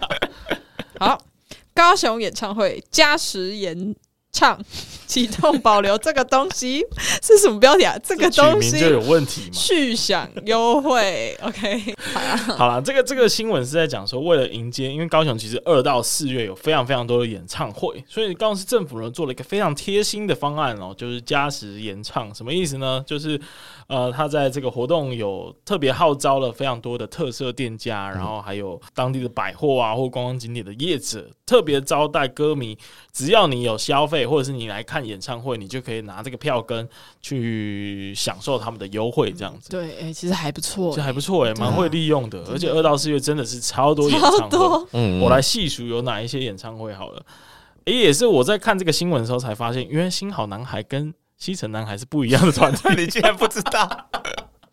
[1.00, 1.18] 好，
[1.72, 3.96] 高雄演唱会加时延
[4.34, 4.58] 唱。
[5.06, 6.82] 启动保留这个东西
[7.22, 7.94] 是什么标题啊？
[8.02, 9.50] 这个东西就有问题吗？
[9.52, 23.04] 续享优惠，OK，好了，好了，这个这个新闻是在讲说，为了迎接，因为高雄其实二到四月有非常非常多的演唱会，所以高雄市政府呢做了一个非常贴心的方案哦，就是加时延唱，什么意思呢？
[23.06, 23.38] 就是
[23.86, 32.76] 呃，他在这个活动有特别号召了非常多的特色店家，然后还有当地的百货啊或观光景点的业者，特别招待歌迷，
[33.12, 35.04] 只要你有消费或者是你来看。
[35.04, 36.88] 演唱会，你就可以拿这个票根
[37.20, 39.68] 去享受他们的优惠，这样子。
[39.68, 42.42] 对，哎、欸，其实还不错，其实还不错，哎，蛮会利用的。
[42.50, 47.22] 而且二到四月真的是超多演唱会，嗯，我来细数有哪一些演唱会好了。
[47.84, 54.08] 哎、欸，也是我在看这个新闻的时候才发现，原来新好男孩跟西城男孩是不一样的团队， 你竟然不知道？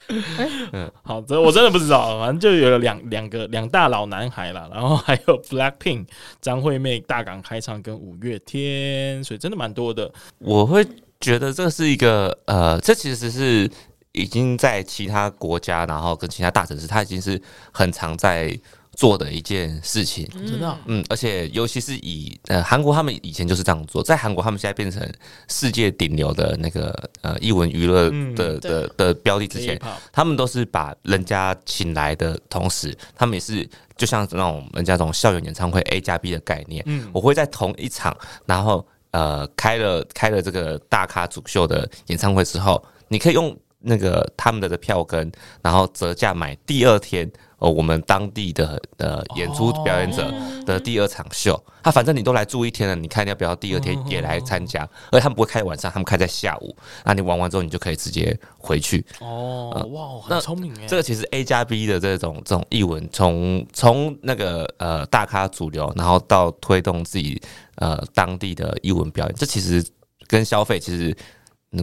[0.08, 6.08] 欸、 嗯，好，这我真的不知道，反正就有了两两个两大老男孩啦，然后还有 Blackpink
[6.42, 10.12] 张惠妹大港开唱跟五月天，所以真的蛮多的。
[10.40, 10.86] 我会
[11.20, 13.70] 觉得这是一个呃，这其实是
[14.12, 18.60] 已经在其他国家，然后跟其他大城市，它已经是很常在。
[18.94, 25.02] 做的一件事情，真的，嗯，而且尤其是以呃韩国，他们以前就是这样做，在韩国他们现在变成
[25.48, 29.80] 世界顶流的那个呃艺文娱乐的的的标的之前，
[30.12, 47.32] 他们都是把人家请来的同时，他们也是就像那种人家这种校园演唱会 A 加 B 的概念，嗯，我会在同一场，然后呃开了开了这个大咖主秀的演唱会之后，你可以用那个他们的的票根，然后折价买第二天。
[47.62, 50.34] 哦，我们当地的呃演出表演者
[50.66, 54.88] 的第二场秀，他、哦、反正你都来住一天了，你看要不要第二天也来参加？
[55.12, 59.06] 而他们不会开晚上，他们开在下午，那你玩完之后，你就可以直接回去。
[59.20, 60.88] 哦，呃、哇，很聪明哎！
[60.88, 67.40] 这个其实 A 加 B 的这种这种艺文，从从那个呃大咖主流，然后到推动自己
[67.76, 69.86] 呃当地的艺文表演，这其实
[70.26, 71.16] 跟消费其实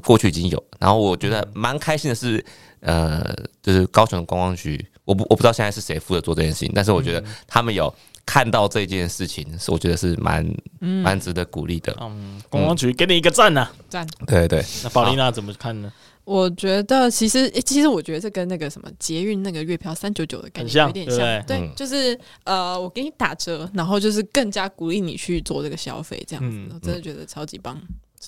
[0.03, 0.61] 过去已经有。
[0.81, 2.45] 然后我觉得蛮开心的是，
[2.81, 4.85] 呃，就是高雄的观光局。
[5.09, 7.93] 我不我不知道现在是谁负责做这件事情，但是我觉得他们有
[8.27, 10.47] 看到这件事情，是我觉得是蛮
[10.79, 11.97] 蛮值得鼓励的。
[11.99, 14.07] 嗯，公安局给你一个赞呐，赞。
[14.27, 15.91] 对对，那宝丽娜怎么看呢？
[16.25, 27.81] 我觉得其实，其实我觉得这跟那个什么捷运那个月票三九九的感觉有点像，对，就是呃，我给你打折，然后就是更加鼓励你去做这个消费，这样子，我真的觉得超级棒。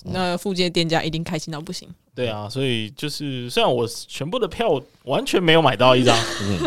[0.05, 1.87] 那附近的店家一定开心到不行。
[2.13, 6.17] 对啊，所以就是虽然我全部的票完全没有买到一张，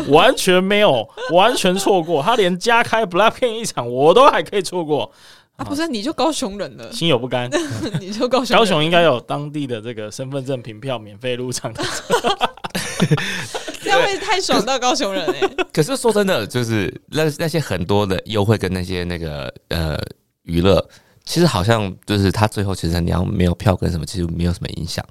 [0.09, 2.23] 完全没有，完全错过。
[2.23, 5.13] 他连加开 Blackpink 一场我都还可以错过
[5.57, 5.65] 啊！
[5.65, 7.51] 不是，你就高雄人了，心有不甘。
[8.01, 11.85] 你就高雄，高雄应该有当地的这个身份证凭票免费入场的，
[13.83, 15.41] 这样会太爽到高雄人哎。
[15.73, 19.99] 可是说真的，就是那那些很多的优惠跟那些那个呃
[20.45, 20.89] 娱乐。
[21.25, 25.05] 其实好像就是他最后其实你要没有票跟什么，其实没有什么影响。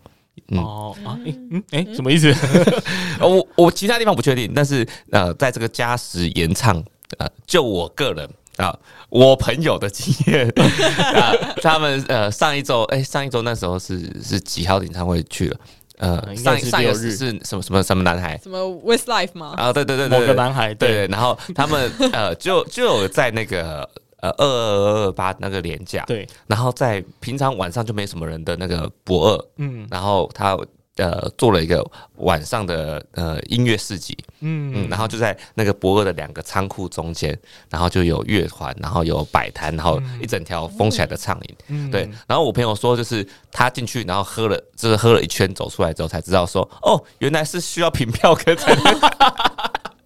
[0.50, 2.34] 嗯、哦啊，嗯哎、欸，什么意思？
[3.22, 6.76] 我我其他地方不确定，但是呃，在这个加时延唱，
[7.18, 8.78] 呃，就我个人啊，
[9.10, 10.48] 我朋友的经验
[11.16, 15.60] 啊，他们呃上一周哎、欸、上一周那时候是是几号演唱会去了？
[16.00, 18.38] 呃，上上一次是什么什么什么男孩？
[18.44, 19.54] 什么 Westlife 吗？
[19.56, 23.90] 啊，对对对对，某个男孩对，对，然后他们呃就就有在那个。
[24.24, 30.58] 呃，二二二二八那个廉价，对，然后在平常晚上就没什么人的那个博二，嗯，然后他
[30.96, 31.86] 呃做了一个
[32.20, 34.72] 晚上的呃音乐市集，嗯。
[34.74, 37.38] 嗯，然后就在那个博二的两个仓库中间，
[37.70, 48.84] 然后就有乐团，然后有摆摊，然后一整条封起来的畅饮，嗯，对，然后我朋友说，就是他进去，然后喝了，就是喝了一圈走出来之后才知道说，哦，原来是需要凭票跟才能。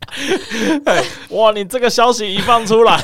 [1.29, 1.51] 哇！
[1.51, 3.03] 你这个消息一放出来，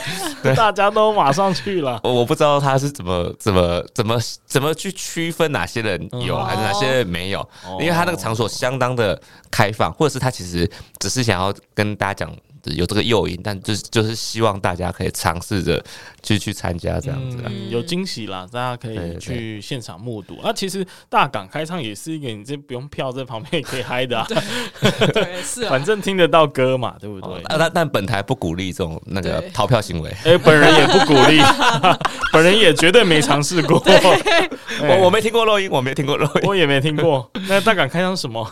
[0.56, 2.00] 大家都马上去了。
[2.04, 7.48] 我不知道他是怎么怎么怎么怎么去区分哪些人有，还是哪些人没有，
[7.80, 9.20] 因为他那个场所相当的
[9.52, 12.36] 开放，或者是他其实只是想要跟大家讲。
[12.66, 15.84] 有这个诱因，但就是就是希望大家可以尝试着
[16.22, 20.40] 去去参加这样子，嗯，有惊喜啦，大家可以去现场目睹。
[20.44, 24.26] 那其实大港开唱也是一个，你这不用票在旁边也可以嗨的啊。
[25.14, 27.44] 对，是啊，反正听得到歌嘛，对不对？
[27.50, 30.10] 但但本台不鼓励这种那个逃票行为。
[30.24, 31.40] 哎，本人也不鼓励，
[32.32, 33.84] 本人也绝对没尝试过。
[34.82, 37.30] 我我没听过录音，我没听过录音，我也没听过。
[37.48, 38.50] 那大港开唱什么？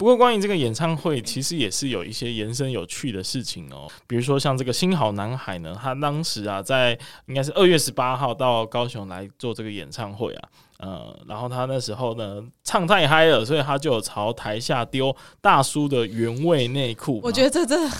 [0.00, 3.86] 不过，关于这个演唱会，其实也是有一些延伸有趣的事情哦。
[4.06, 10.48] 比如说，像这个新好男孩呢，他当时啊，在应该是二月十八号到高雄来做这个演唱会啊。
[10.78, 17.20] 呃，然后他那时候呢唱太嗨了，所以他就朝台下丢大叔的原味内裤。
[17.22, 17.96] 我觉得这真的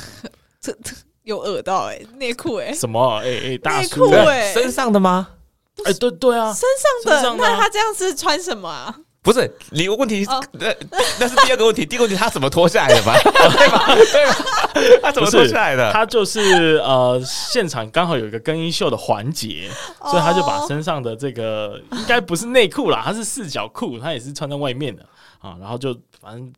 [0.59, 5.29] 这这有恶到哎、内裤哎，什么哎哎、大叔哎、欸，身上的吗？
[5.85, 6.67] 哎、对对啊，身
[7.21, 9.01] 上的，那他这样是穿什么啊？
[9.23, 10.77] 不是，你有问题，那、哦、
[11.21, 11.85] 那是第二个问题。
[11.85, 13.15] 第一个问题，他怎么脱下来的吧？
[13.19, 13.95] 哦、 对吧？
[14.13, 15.01] 对吧？
[15.05, 15.93] 他怎么脱下来的？
[15.93, 19.69] 他就是呃，现场刚好有一个更衣秀的环节，
[20.05, 25.05] 所以他就把身上的这个应该不是内裤啦，他是四角裤，他也是穿在外面的
[25.39, 25.55] 啊。
[25.61, 26.51] 然后就反正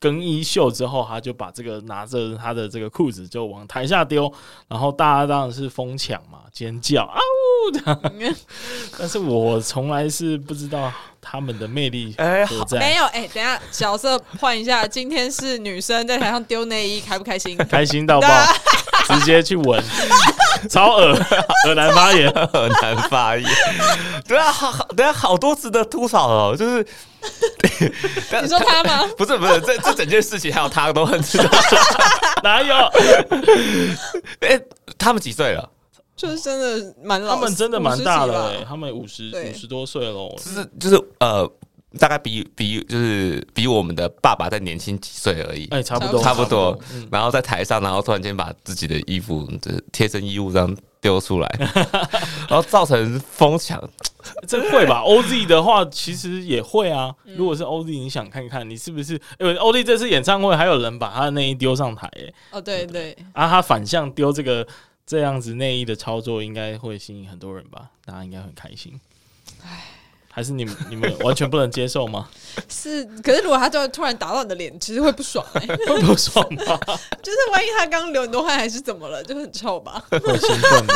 [0.00, 4.30] 更衣秀之后，他就把这个拿着他的这个裤子就往台下丢，
[4.66, 8.12] 然后大家当然是疯抢嘛，尖叫啊呜的。
[8.98, 10.92] 但是我从来是不知道。
[11.20, 12.46] 他们的魅力哎，
[12.78, 17.56] 没有哎，等下角色换一下，今天是女生在台上丢内衣，开不开心？
[17.68, 18.28] 开心到爆，
[19.08, 19.82] 直接去闻，
[20.68, 21.18] 超恶，
[21.66, 23.48] 恶男发言， 恶男发言，
[24.26, 26.86] 对啊，好好，等下好多值得吐槽哦，就是
[28.42, 29.06] 你说他吗？
[29.16, 31.50] 不是不是，这这整件事情还有他都很值得，
[32.42, 32.74] 哪有？
[34.40, 34.58] 哎，
[34.98, 35.68] 他们几岁了？
[36.20, 41.50] 就是真的蛮老，他们真的蛮大了、欸，他们五十五十多岁了，就是就是呃，
[41.98, 46.78] 大概比比就是比我们的爸爸再年轻几岁而已，哎、欸，差不多差不多。
[47.10, 51.48] 然后在台上，然后突然间把自己的衣服就是贴身衣物这样丢出来，
[52.48, 53.82] 然后造成疯抢，
[54.46, 57.14] 这会吧？OZ 的话其实也会啊。
[57.34, 59.14] 如果是 OZ，你想看看你是不是？
[59.38, 64.66] 因为 OZ 这次演唱会还有人把他的内衣丢上台、欸，哎，哦对对，啊，他反向丢这个。
[65.10, 67.90] 这样子内衣的操作应该会吸引很多人吧？
[68.04, 69.00] 大家应该很开心。
[69.60, 69.86] 唉，
[70.30, 72.28] 还是你们你们完全不能接受吗？
[72.70, 76.78] 是，可是如果他就突然打到你的脸，其实会不爽哎、欸， 会不爽吧？
[77.24, 79.20] 就是万一他刚流很多汗，还是怎么了？
[79.24, 80.00] 就很臭吧？
[80.10, 80.94] 会兴奋吗？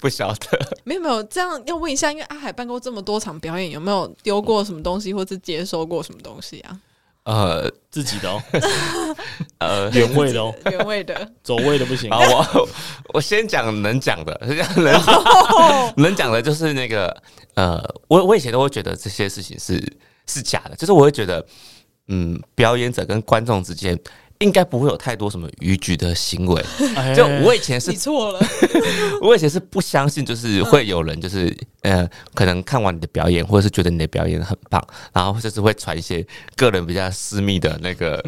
[0.00, 0.76] 不晓得。
[0.82, 6.80] 没有没有，这样要问一下，因为阿海办过这么多场表演，有没有丢过什么东西，或是接收过什么东西啊？
[7.22, 8.42] 呃，自己的哦，
[9.58, 12.10] 呃，原味的哦，原味的，走味的不行。
[12.10, 12.68] 啊，我
[13.14, 14.38] 我先讲能讲的，
[14.76, 17.14] 能能讲的，就是那个
[17.54, 19.82] 呃，我我以前都会觉得这些事情是
[20.26, 21.44] 是假的，就是我会觉得，
[22.08, 23.98] 嗯，表演者跟观众之间。
[24.38, 26.64] 应该不会有太多什么逾矩的行为。
[27.16, 28.40] 就我以前是你错了，
[29.22, 36.24] 我以前是不相信，就是会有人就是呃，可能看完你的表演，或者是觉得你的表演很棒，然后就是会传一些
[36.56, 38.24] 个人比较私密的那个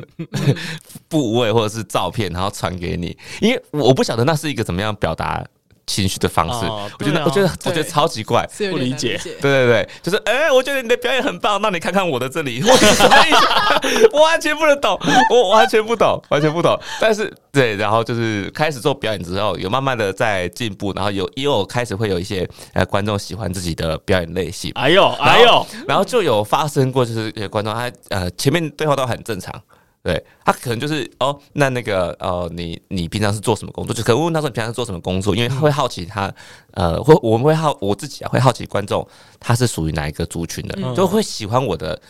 [1.09, 5.47] 部位或者是照片，然后传给你，因为我不晓得那是一个怎么样表达。
[5.91, 9.21] 情绪的方式，我觉得，我觉得，我觉得超级怪，不理解。
[9.25, 12.63] 对对对，就是，哎、欸，我觉得你的表演很棒，那你看看我的这里，
[14.13, 14.99] 我完全不能懂，
[15.31, 16.79] 我完全不懂，完全不懂。
[17.01, 24.71] 但是，对，然后就是开始做表演之后，有慢慢的在进步，然后有也有开始会有一些呃观众喜欢自己的表演类型。
[24.77, 29.53] 哎呦，哎呦，然后就有发生过，就是有观众他呃前面对话都很正常。
[30.03, 33.95] 对，他可能就是哦，那那个呃，你你平常是做什么工作？
[33.95, 36.33] 就可能问他说你平常是做什么工作，因为会好奇他
[36.73, 39.07] 呃，会我们会好我自己啊，会好奇观众
[39.39, 42.01] 他是属于哪一个族群的，嗯、就会喜欢我的。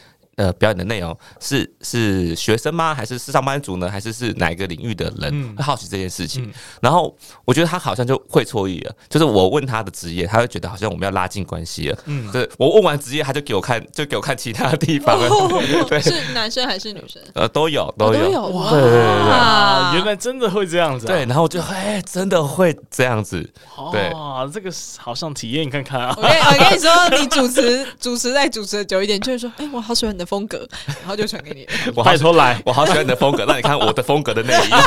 [0.41, 2.95] 呃，表演的内容是是学生吗？
[2.95, 3.91] 还是是上班族呢？
[3.91, 6.51] 还是是哪一个领域的人会好奇这件事情？
[6.81, 11.99] 然后我觉得他好像就会错意了，就是我问他的职业，他会觉得好像我们要拉近关系了。
[12.07, 15.29] 嗯，对我问完职业，他就给我看，就给我看其他的地方了。
[15.29, 17.21] 哦、对， 是男生还是女生？
[17.35, 18.71] 呃，都有，都有，哦、都有哇！
[18.71, 21.09] 对对对对，原来真的会这样子、啊。
[21.09, 23.47] 对，然后我就哎，真的会这样子。
[23.93, 26.15] 对，啊，这个好像体验看看啊！
[26.17, 30.65] 我跟我跟你说，你主持 主持再主持的久一点，就是说，哎，我好喜欢你的风格。
[30.87, 31.67] 然后就传给你，
[31.97, 34.71] 我拜托来，我好喜欢你的风格，那你看我的风格的内衣。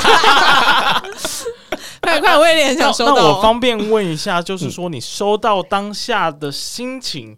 [2.02, 3.16] 快快，我也很想收到。
[3.16, 7.36] 那我方便问一下，就是说你收到当下的心情，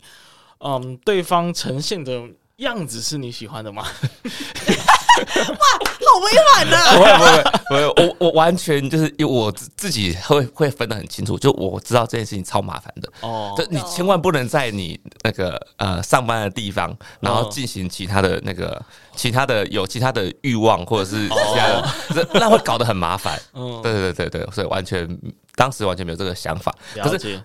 [0.59, 2.21] 嗯，对方呈现的
[2.57, 3.83] 样子是你喜欢的吗？
[5.17, 6.77] 哇，好委婉呐！
[6.95, 13.53] 不会不会不会，我我完全就是因为我自己会会分得很清楚，就我知道这件事情超麻烦的哦。
[13.57, 18.81] 就你千万不能在你那个呃上班的地方，然后进行其他的那个
[19.15, 21.89] 其他的有其他的欲望或者是其他的，
[22.33, 23.39] 那那会搞得很麻烦。
[23.53, 25.07] 嗯，对对对对，所以完全
[25.55, 26.73] 当时完全没有这个想法。
[27.01, 27.41] 可是。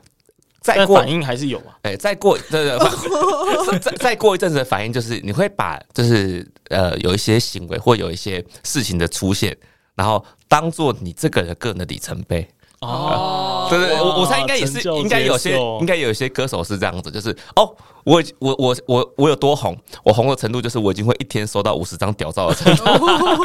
[0.61, 2.79] 再过反应还是有啊，哎，再过对对，
[3.81, 9.57] 再再过一阵子的反应就是你会把就是呃有一些行为或有一些事情的出现，
[9.95, 12.47] 然后当做你这个人个人的里程碑。
[12.81, 17.77] 哦，对对，我我猜应该也是，应该有些，应该有一些歌手是这样子，就是哦，
[18.11, 22.85] 我我我我我有多红，我红的程度就是我已经会一天收到五十张屌照的程度，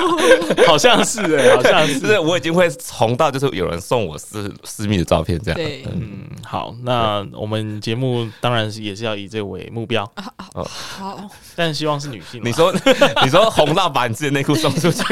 [0.65, 5.56] 好像是哎，好像是，就是我已经会红到就是有人送我私私密的照片这样。
[5.56, 10.09] 对，嗯，好，那我们节目当然是也是要以这为目标，
[10.97, 12.41] 好，但希望是女性。
[12.43, 12.74] 你说
[13.24, 15.03] 你说红到把你自己的内裤送出去，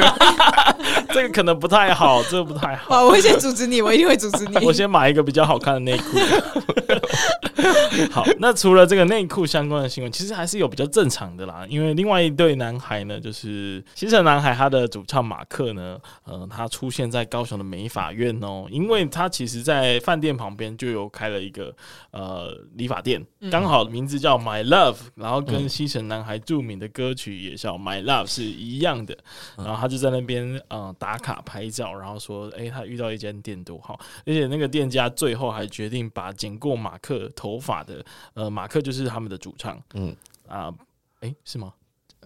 [1.13, 3.05] 这个可能不太好，这个不太好。
[3.05, 4.17] 我会先阻止你，我一定会。
[4.23, 6.17] 阻止你，我先买一个比较好看的内裤。
[8.09, 11.65] 好，那除了这个内裤相关的新闻，其实还是有比较正常的啦。
[11.69, 21.75] 因为另外一对男孩呢，就是新生男孩，他的主唱马克呢，呃，他出现在高雄的美法院哦，因为他其实在饭店旁边就有开了一个
[22.11, 29.17] 呃理发店，刚好名字叫 My Love，然后跟西城男孩著名的歌曲也叫 My Love 是一样的。
[29.57, 40.15] 然后他就在那边呃打卡拍照，然后说，哎、欸，他遇到一间店多好，而且那个店家最后还决定把剪过马克头发的，呃，马克就是他们的主唱，嗯。
[40.45, 40.71] 啊，
[41.21, 41.73] 哎、欸，是吗？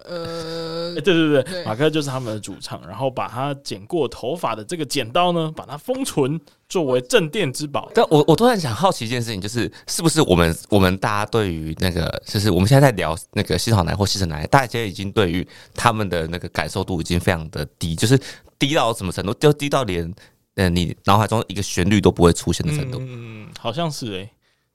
[0.04, 1.66] 呃， 欸、对对对，对。
[1.66, 6.40] 马克就是他们的主唱，然后把他剪过头发的这个剪刀呢，把它封存
[6.70, 7.92] 作为镇店之宝。
[7.94, 18.20] 但我我突然想好奇一件事情，就是是不是我们我们大家对于那个，就是我们现在在聊那个西草奶或西城奶，大家已经对于他们的那个感受度已经非常的低，就是
[18.60, 19.34] 低到什么程度？
[19.34, 20.14] 就低到连。
[20.58, 24.32] 呃，你脑海中一个旋律都不会出现的程度，嗯，好像是哎、欸，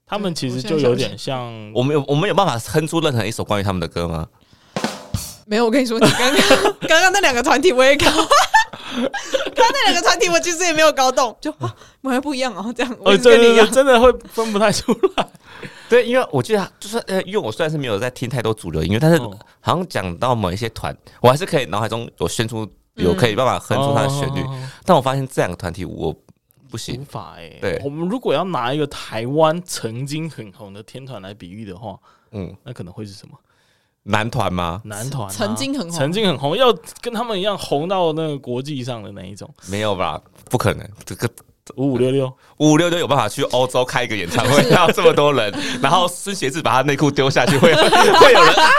[0.06, 4.28] 他们其实就有点像，我们有我们有办法哼出任何一首关于他们的歌吗？
[5.44, 8.06] 没有，我跟你说，你刚刚 刚刚那两个团体我也搞，
[9.54, 11.52] 刚刚那两个团体我其实也没有搞懂，就
[12.02, 15.28] 完全不一样哦，这样，哦，对对对，真的会分不太出来，
[15.88, 19.18] 对，因为我记得就是呃，因为我虽然是没有在听太多主流音乐，但是
[19.60, 22.68] 好像讲到某一些团，我还是可以脑海中有宣出。
[22.96, 26.14] 有可以办法哼出它的旋律，嗯、但我发现这两个团体我
[26.70, 27.48] 不行，无法哎。
[27.58, 31.98] 对，我们如果要拿一个台湾曾经很红的天团来比喻的话，
[32.32, 33.34] 嗯，那可能会是什么？
[34.04, 34.80] 男团吗？
[34.84, 40.20] 男团、啊、曾经很红，曾经很红，要跟他们一样红到那个国际上的那一种，没有吧？
[40.50, 41.30] 不可能，这个。
[41.76, 42.26] 五五六六，
[42.58, 48.70] 五五六六有办法去欧洲开一个演唱会，要这么多人，然后孙协志把他内裤丢下去，会 会有人啊，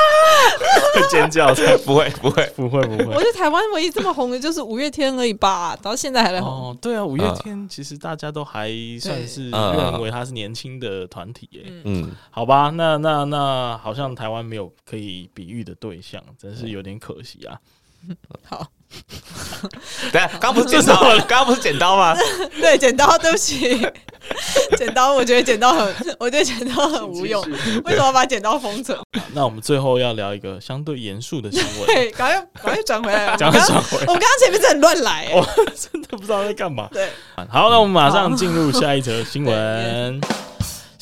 [1.10, 1.54] 尖叫？
[1.86, 3.06] 不会，不会，不会，不会。
[3.06, 6.52] 我觉得台湾唯一这么红的就是五月天而已吧，到现在还在红。
[6.52, 8.70] 哦，对啊，五月天其实大家都还
[9.00, 11.64] 算是认为他是年轻的团体耶。
[11.86, 17.58] 嗯，好吧，那那那好像台湾没有可以比喻的对象，真是有点可惜啊。
[18.44, 18.68] 好。
[20.12, 22.16] 对啊，刚不是剪刀，刚刚不是剪刀吗？
[22.60, 23.80] 对，剪刀，对不起，
[24.78, 27.42] 剪刀，我觉得剪刀很，我觉得剪刀很无用。
[27.86, 28.98] 为什么要把剪刀封存？
[29.34, 31.86] 那我们最后要聊一个相对严肃的新闻。
[31.88, 34.06] 对，赶快，赶快转回来，赶快转回来。
[34.08, 36.88] 我刚刚前面是很乱来，我真的不知道在干嘛。
[36.92, 40.22] 对，好，那我们马上进入下一则新闻。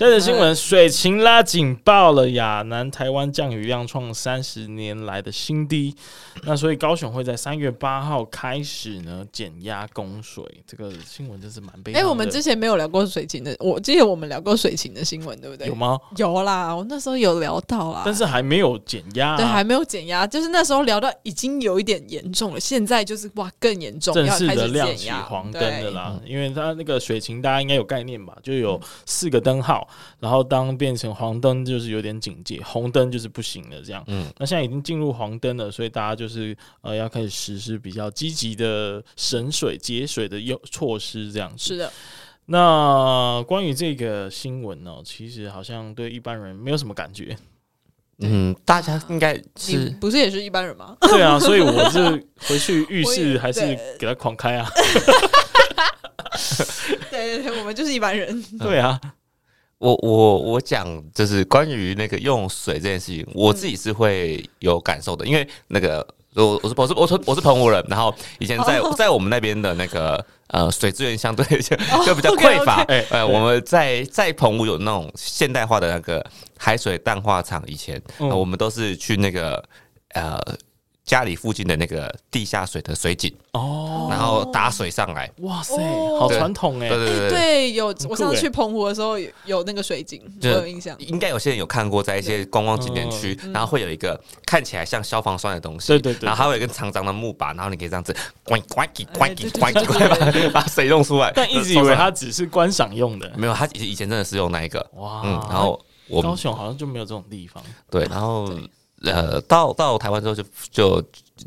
[0.02, 2.64] 这则新闻，水情拉警报了亚！
[2.64, 5.96] 南台湾降雨量创三十年来的新低，
[6.42, 10.44] 那所以高雄会在三月八号开始呢减压供水。
[10.66, 11.94] 这个新闻真是蛮悲。
[11.94, 15.68] 哎，我们之前没有聊过水情的，我记得我们聊过水情的新闻，对不对？
[15.68, 16.00] 有吗？
[16.18, 26.20] 有啦，我那时候有聊到啦，但是还没有减压，对，还没有减压，就是那时候聊到已经有一点严重了，现在就是哇更严重，正式的亮起黄灯的啦。
[26.26, 29.88] 因为它那个水情大家应该有概念吧，就有四个灯号。
[30.20, 33.82] 然后当变成黄灯，就是有点警戒；红灯就是不行了。
[33.84, 41.32] 这样，嗯，那现在已经进入黄灯了，所以大家就是呃要开始实施比较积极的省水节水的优措施。
[41.32, 41.92] 这样子是的。
[42.48, 47.38] 那关于这个新闻呢，其实好像对一般人没有什么感觉。
[48.24, 50.96] 嗯，大家应该是不是也是一般人吗？
[51.02, 52.00] 对啊，所以我是
[52.40, 53.62] 回去浴室还是
[53.98, 54.70] 给他狂开啊。
[57.10, 58.44] 对对对，我们就是一般人。
[58.60, 59.00] 对啊。
[59.82, 66.06] 我我我讲就是关于那个用水这件事情，我自己是会有感受的，因为那个
[66.36, 71.76] 我我是我是我是我是澎湖人，然后以前在在我们那边的那个呃水资源相对就
[72.06, 76.24] 就比较匮乏，哎呃我们在在澎湖有那种现代化的那个
[76.58, 79.64] 海水淡化厂，以前我们都是去那个
[80.14, 80.40] 呃。
[81.12, 85.76] 家里附近的那个地下水的水井哦，然后打水上来，哇塞，
[86.18, 86.88] 好传统哎！
[86.88, 90.96] 对对对对，有我上次去澎湖的时候有有那个水井，我有印象。
[91.00, 101.30] 应该有些人有看过，在一些观光景点区，然后会有一个看起来像消防栓的东西，对对对，然后还有一根长长的木把，然后你可以这样子关关关关关关把水弄出来。
[101.36, 105.24] 但一直以为它只是观赏用的，没有，它以以前真的是用那一个哇。
[105.26, 107.62] 嗯，然后我高雄好像就没有这种地方。
[107.90, 108.50] 对，然后。
[109.04, 111.04] 呃，到到台湾之后就就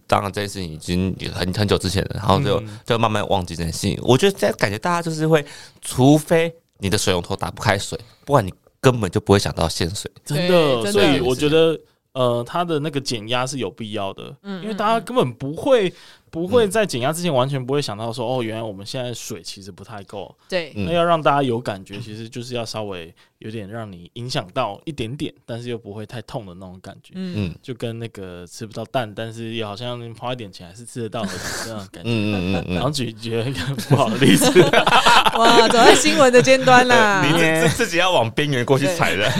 [0.07, 3.99] 当然这件事情已经很很久之前了，然后就就慢慢忘记这件事情。
[4.03, 5.45] 我觉得在感觉大家就是会，
[5.81, 10.11] 除非你的水龙头打不开水，不然你根本就不会想到限水。
[10.25, 11.79] 真的，所以我觉得
[12.13, 15.93] 呃，它的那个减压是有必要的，嗯，因为大家根本不会。
[16.35, 20.37] 不会在减压之前完全不会想到说哦，原来我们现在水其实不太够。
[20.49, 27.13] 对，那要让大家有感觉，其实就是要稍微有点让你影响到一点点，但是又不会太痛的那种感觉。
[27.15, 31.31] 嗯，就跟那个吃不到蛋，但是又好像花一点钱还是吃得到的
[31.65, 32.11] 这样感觉。
[32.11, 32.75] 嗯嗯嗯。
[32.75, 34.47] 然后举举一个不好的例子，
[35.39, 37.23] 哇，走在新闻的尖端啦！
[37.31, 37.39] 你
[37.71, 39.31] 自己要往边缘过去踩的，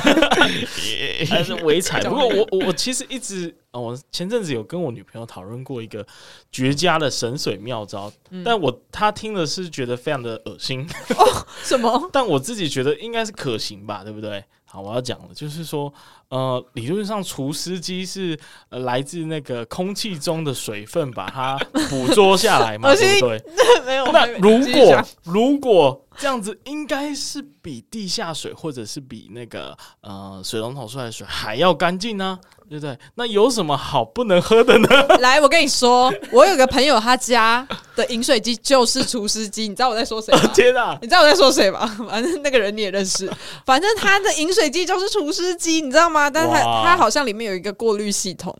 [1.29, 2.01] 还是微踩？
[2.03, 3.53] 不过我我其实一直。
[3.75, 6.07] 哦，我前阵子有跟我女朋友讨论过一个
[6.53, 10.89] 绝佳的神水妙招，嗯、但我她听了是觉得非常的恶心。
[11.19, 12.09] 哦，什么？
[12.13, 14.45] 但我自己觉得应该是可行吧，对不对？
[14.65, 15.93] 好，我要讲了，就是说，
[16.29, 21.57] 呃，理论上除湿机是呃来自那个空气中的水分把它
[21.89, 23.43] 捕捉下来嘛， 对不对？
[23.87, 24.07] 没有。
[24.11, 32.37] 那如果如果这样子，应该是比地下水或者是比那个呃水龙头出来的水还要干净呢？
[32.69, 32.99] 对不对？
[33.15, 34.89] 那有什么好不能喝的呢？
[35.21, 40.41] 来，我跟你说，我有个朋友，他家的饮水机就是厨师机，你知道我在说谁吗？
[40.55, 40.97] 天啊！
[41.01, 41.87] 你知道我在说谁吗？
[42.09, 43.31] 反正那个人你也认识，
[43.67, 46.31] 反正他的饮水机就是厨师机，你知道吗？
[46.31, 48.57] 但是他他好像里面有一个过滤系统，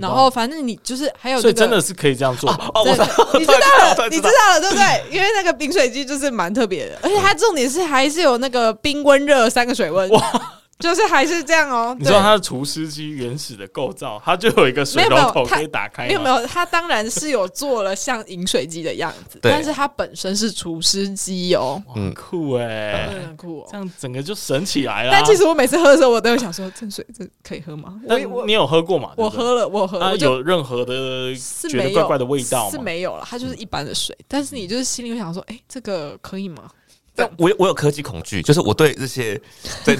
[0.00, 2.70] 然后反正你就是还有、这个，所以真的是可以这样做吗？
[2.74, 5.04] 哦，我知道了，你知道了，你知道了，对不对？
[5.16, 10.08] 因为那个冰水机就是蛮特别的，而且它重点是还是有那个冰、温、热三个水温。
[10.10, 10.52] 哇！
[10.78, 11.96] 就是还是这样哦。
[11.98, 16.06] 你知道它的除湿机原始的构造，它就有一个水龙头可以打开。
[16.06, 21.82] 没有没有，它当然是有做了像饮水机的样子，但是它本身是除湿机哦。
[21.88, 25.10] 很酷哎，很酷，这样整个就神起来了。
[25.10, 27.98] 但其实我每次喝的时候，我都有想说，这水这可以喝吗？
[28.30, 29.12] 我你有喝过吗？
[29.16, 30.14] 我喝了，我喝了。
[30.16, 31.34] 有任何的
[31.68, 32.70] 觉得怪怪的味道？
[32.70, 34.16] 是没有了，它就是一般的水。
[34.28, 36.64] 但是你就是心里会想说，哎，这个可以吗？
[37.16, 39.40] 但我我有科技恐惧，就是我对这些，
[39.84, 39.96] 对，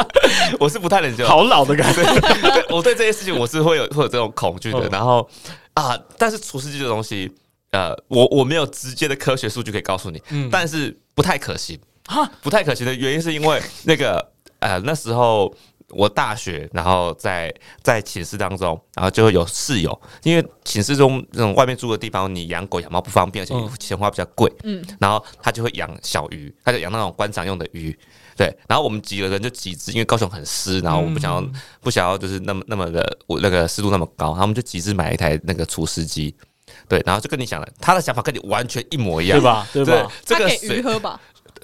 [0.60, 1.28] 我是不太能接受。
[1.28, 2.02] 好老的感觉，
[2.70, 4.88] 我对这些事情我是会有会有这种恐惧的。
[4.88, 5.28] 然后
[5.74, 7.32] 啊，但是除湿机这东西，
[7.70, 15.52] 呃，我我没有直接的科学数据可以告诉你，嗯，但是不太可行哈，不太可行的原因是因为那个呃那时候。
[15.90, 27.96] 我大学，然后在在寝室当中，然后就会有室友，因为寝室中那种外面住的地方，你养狗养猫不方便，而且钱花比较贵，嗯，然后他就会养小鱼，他就养那种观赏用的鱼，
[28.36, 36.34] 对，然后我们几个人就几只，因为高雄很湿，然后我不想要、嗯、不想要就是那么那么的我那个湿度那么高，然后我们就几只买一台那个除湿机，
[36.88, 39.68] 对，然后就跟你讲了，他的想法跟你完全一模一样，对吧？
[39.72, 40.12] 对吧？
[40.24, 41.20] 这个给鱼喝吧。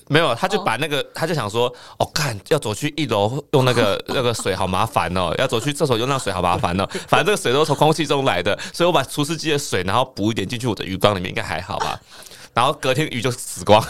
[0.09, 12.01] 没有，他就把那个，哦、他就想说，哦，看要走去一楼用那个 那个水好麻烦哦，要走去厕所用那水好麻烦哦， 反正这个水都是从空气中来的，所以我把除湿机的水，然后补一点进去我的鱼缸里面，应该还好吧？
[12.55, 13.85] 然后隔天鱼就死光，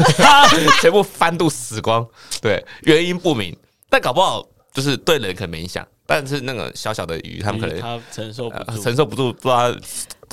[0.80, 2.04] 全部翻肚死光，
[2.40, 3.56] 对，原因不明，
[3.88, 9.72] 但搞不好就是对人可能没影响，但是那个小小的鱼，他们可能他承受不住、呃，承受不住，不知道。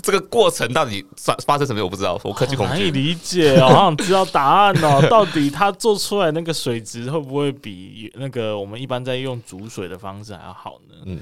[0.03, 1.81] 这个过程到底发发生什么？
[1.83, 2.73] 我不知道，我科技恐惧。
[2.73, 5.01] 难以理解哦，好想知道答案哦。
[5.09, 10.95] 到底它做出来那个水质会不会比那个我们一般在用煮水的方式还要好呢？
[11.05, 11.19] 嗯，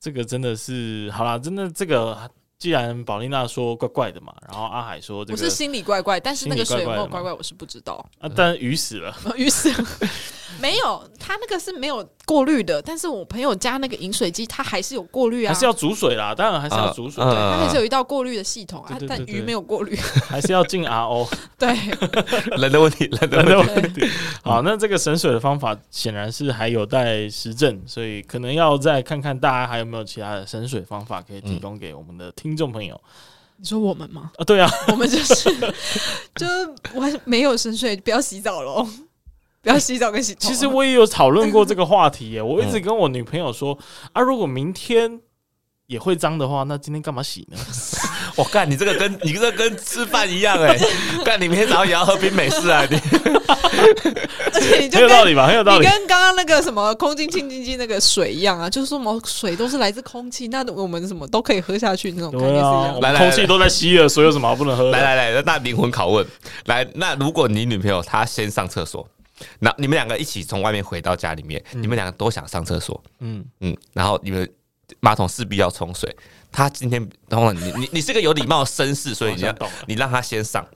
[0.00, 2.18] 这个真的是好啦，真的这个。
[2.58, 7.94] 既然宝丽娜说怪怪的嘛，然后阿海说这个，我是心里怪怪，但是那个水有没有怪怪，我是不知道。
[8.20, 9.84] 啊，但鱼死了， 鱼死了，
[10.60, 12.80] 没有，他那个是没有过滤的。
[12.80, 18.96] 但是我朋友家那个饮水机，它还是有过滤啊，还是要煮水啦，当然还是要煮水，它还是有一道过滤的系统啊。
[19.08, 19.96] 但鱼没有过滤，
[20.28, 21.28] 还是要进 RO。
[21.58, 21.68] 对，
[22.58, 24.08] 人的问题，人的问题。
[24.44, 32.52] 好，那这个省水的方法显然是还有待实证，所以可能要再看看大家还有没有其他的省水方法可以提供给我们的听。
[32.52, 33.00] 听众朋友，
[33.56, 34.30] 你说我们吗？
[34.36, 35.50] 啊，对啊，我们就是，
[36.36, 38.86] 就是我还没有深睡，不要洗澡喽，
[39.64, 40.40] 不要洗澡跟洗头。
[40.40, 43.78] 其实我也有讨论过这个话题耶，我一直跟我女朋友说
[44.12, 45.20] 啊，如果明天
[45.86, 47.56] 也会脏的话，那今天干嘛洗呢？
[48.36, 50.76] 我干，你这个跟你这个跟吃饭一样哎，
[51.24, 52.96] 干你明天早上也要喝冰美式啊你。
[54.54, 55.84] 而且你就很有道理吧，很有道理。
[55.84, 63.00] 你跟刚刚那个什么空气清净机那个水一样啊，就是说什么水都是来自空气，那我们什么都可以喝下去那种感觉是一样。
[63.00, 64.90] 来，空气都在吸了，水有什么不能喝？
[64.90, 66.26] 来来来，那灵魂拷问，
[66.66, 69.06] 来，那如果你女朋友她先上厕所，
[69.58, 74.48] 那你们两个一起从外面回到家里面，你们两个都想上厕所，嗯嗯，然后你们
[75.00, 76.14] 马桶势必要冲水。
[76.50, 79.54] 他今天，等会你你你是个有礼貌的绅士，所以你要
[79.86, 80.66] 你让他先上。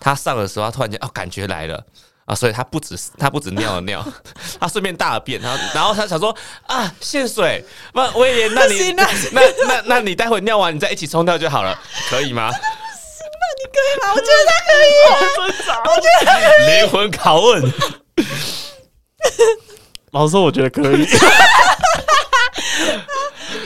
[0.00, 1.86] 他上的时候，他突然间哦，感觉来了。
[2.26, 4.06] 啊，所以他不止他不止尿了尿，
[4.60, 6.36] 他顺便大了便，然后然后他想说
[6.66, 11.76] 啊，限水，那威廉，那你那那那那你待会尿完，你再一起冲掉就好了，
[12.08, 12.48] 可以吗？
[13.60, 14.02] 那你可以吗？
[14.14, 14.88] 我觉得他可以，
[15.84, 16.66] 我觉得他可以。
[16.66, 17.62] 灵魂拷问，
[20.12, 21.04] 老师说，我觉得可以，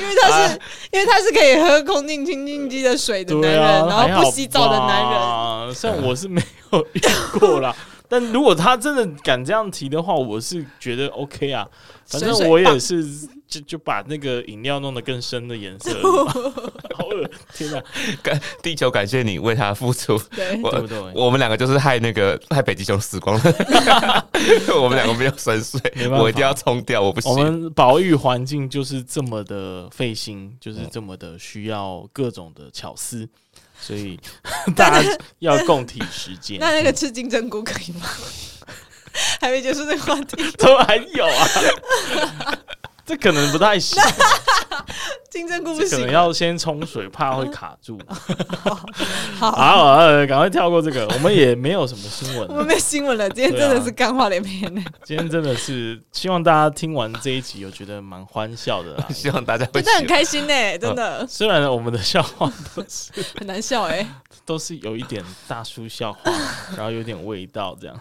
[0.00, 0.60] 因为他是
[0.92, 5.74] 因为他是可以喝空净清净机的水的男人，然后不洗澡的男人。
[5.74, 6.42] 虽然我是没
[6.72, 7.00] 有遇
[7.38, 7.74] 过啦。
[8.14, 11.66] 但如果他真的敢这样提的话，我是觉得 OK 啊。
[12.06, 13.04] 反正我也是，
[13.48, 15.90] 就就把那个饮料弄得更深的颜色。
[16.94, 17.28] 好恶！
[17.52, 17.82] 天哪！
[18.22, 20.16] 感地球感谢你为他付出。
[20.36, 20.98] 对，我对不对？
[21.12, 23.42] 我们两个就是害那个害北极熊死光了。
[24.80, 27.02] 我们两个没有深水，我一定要冲掉。
[27.02, 27.32] 我不行。
[27.32, 33.28] 我们保育环境就是这么的费心，就是这么的需要各种的巧思。
[33.86, 34.18] 所以
[34.74, 36.58] 大家要共体时间。
[36.58, 38.08] 那那个吃金针菇可以吗？
[39.40, 41.48] 还没结束这个话题， 怎么还有啊。
[43.04, 44.02] 这可能不太行。
[45.30, 47.98] 金针菇不行，可能要先冲水，怕会卡住。
[49.38, 51.06] 好，好，赶快跳过这个。
[51.14, 53.28] 我们也没有什么新闻，我们没新闻了。
[53.30, 54.82] 今天真的是干话连篇呢。
[55.02, 58.96] 今天真的是希望大家听完这一集，有觉得蛮欢笑的。
[59.10, 61.26] 希望大家会真的很开心呢，真的。
[61.26, 64.06] 虽然我们的笑话都是很难笑哎，
[64.44, 66.32] 都是有一点大叔笑话，
[66.76, 68.00] 然后有点味道这样。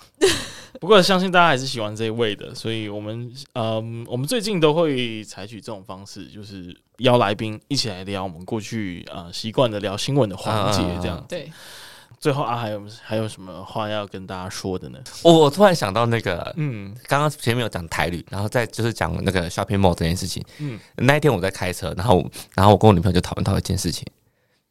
[0.81, 11.25] 不过相信大家还是喜欢这一位的，所以我们嗯，我们最近都会采取这种方式，就是邀来宾一起来聊我们过去呃习惯的聊新闻的环节，这样、啊。
[11.27, 11.51] 对。
[12.19, 14.99] 最后啊，还有还有什么话要跟大家说的呢？
[15.23, 20.41] 我我突然想到那个，嗯，刚刚前面有讲台旅，然后再就是讲那个 shopping mall 这件事情。
[20.59, 24.07] 嗯，那一天我在开车，然后然后我跟我女朋友就讨论到一件事情：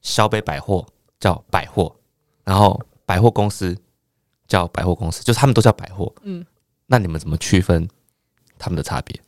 [0.00, 0.86] 小北百货
[1.20, 1.94] 叫百货，
[2.42, 3.76] 然后百货公司。
[4.52, 6.12] 叫百货公司，就是他们都叫百货。
[6.24, 6.44] 嗯，
[6.86, 7.88] 那你们怎么区分
[8.58, 9.18] 他们的差别？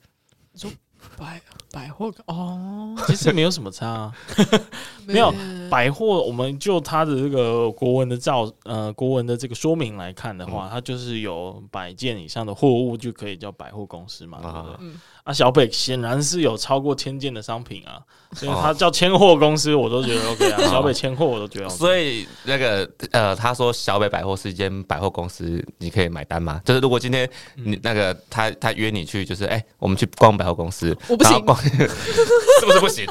[0.54, 0.70] 说
[1.16, 1.40] 百
[1.72, 4.14] 百货哦，其实没有什么差啊，
[5.06, 5.32] 没有
[5.70, 6.22] 百货。
[6.22, 14.76] 我们就它的这个国文的照呃国文的这个说明来看的话，它就是有百件以上的货物就可以叫百货公司嘛，对不对？
[14.80, 15.00] 嗯。
[15.24, 17.96] 啊，小北显然是有超过千件的商品啊，
[18.36, 20.60] 所以他叫千货公司，我都觉得 OK 啊。
[20.68, 21.74] 小北千货我都觉得 OK。
[21.74, 26.60] 所以那个呃，他说小北百货是一间百货公司，你可以买单吗？
[26.62, 31.34] 就是如果今天你那个他他约你去，就是哎，我们去逛百货公司，我不行，
[32.60, 33.06] 是不是不行？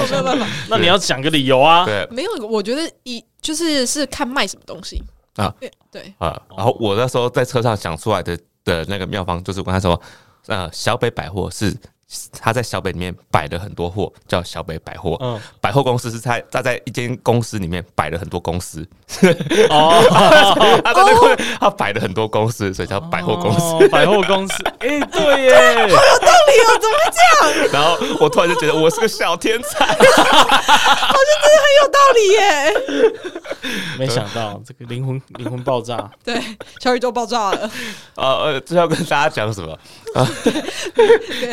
[0.00, 0.46] 我没有办法。
[0.70, 1.84] 那你要讲个理由啊。
[1.84, 5.02] 对，没有，我觉得一就是是看卖什么东西
[5.36, 5.54] 啊。
[5.92, 10.00] 对啊，然后我那时候在车上想出来的的那个妙方，就是我跟他说。
[10.48, 11.74] 呃，小北百货是
[12.40, 15.16] 他在小北里面摆了很多货，叫小北百货。
[15.20, 18.86] 嗯，百货公司是在他在一间公司里面摆了很多公司。
[19.68, 20.02] 哦，
[20.84, 23.88] 他在那个他摆了很多公司，所以叫百货公司。
[23.88, 27.18] 百货公司， 哎，对耶，好有道理哦，怎么会这
[27.66, 27.72] 样？
[27.72, 30.06] 然后我突然就觉得我是个小天才， 好像
[31.42, 32.38] 真的很有道理耶。
[33.98, 36.40] 没想到这个灵魂灵魂爆炸，对，
[36.80, 37.70] 小宇宙爆炸了。
[38.14, 39.72] 呃，最后要跟大家讲什么？
[40.14, 40.26] 啊，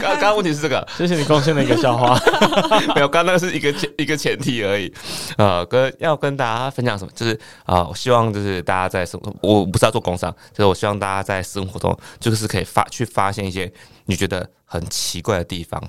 [0.02, 2.18] 刚刚问题是这个，谢谢你贡献的一个笑话。
[2.96, 4.92] 没有，刚刚那个是一个前一个前提而已。
[5.38, 7.12] 呃，跟要跟大家分享什么？
[7.16, 7.34] 就是
[7.64, 13.72] 啊、呃，我希望就是大家在生活，我不是要做工商，就是我希望大家在生活中就是可以发去发现一些
[14.06, 15.82] 你觉得很奇怪的地方，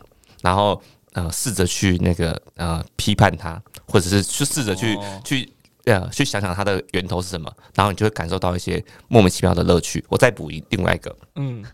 [0.43, 0.81] 然后
[1.13, 5.49] 呃，试着去那个呃批判它，或者是去试着去、哦、去。
[5.87, 10.05] 呃，去想想它的源头是什么，然后你就会感受到一些莫名其妙的乐趣。
[10.09, 11.65] 我再补一另外一个，嗯，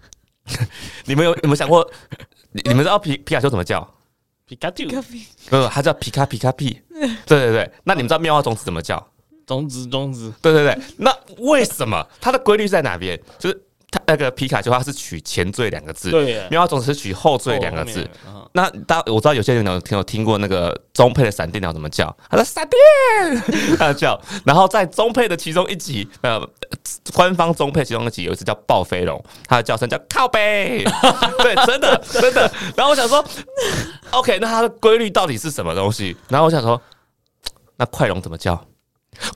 [1.06, 1.90] 你们有有没有想过，
[2.52, 3.86] 你你们知道皮皮卡丘怎么叫？
[4.46, 4.86] 皮卡丘，
[5.48, 6.80] 不，它叫皮卡皮卡皮。
[7.26, 9.04] 对对对，那你们知道妙蛙种子怎么叫？
[9.46, 10.32] 种子种子。
[10.40, 13.20] 对对对，那为什么它的规律在哪边？
[13.38, 13.62] 就是。
[13.92, 18.08] 他那个皮卡丘，他是取前缀两个字，对，妙蛙种子是取后缀两个字。
[18.54, 22.14] 那大家我知道有些人有听有听过那个中配的闪电鸟怎么叫？
[22.30, 24.18] 他说闪电，他叫。
[24.46, 26.40] 然后在中配的其中一集，呃，
[27.12, 30.82] 官方中配其中一集有一次叫暴飞龙，它的叫声叫靠背。
[31.40, 32.50] 对，真的真的。
[32.74, 33.22] 然后我想说
[34.10, 36.16] ，OK，那它的规律到底是什么东西？
[36.28, 36.80] 然后我想说，
[37.76, 38.56] 那快龙怎么叫？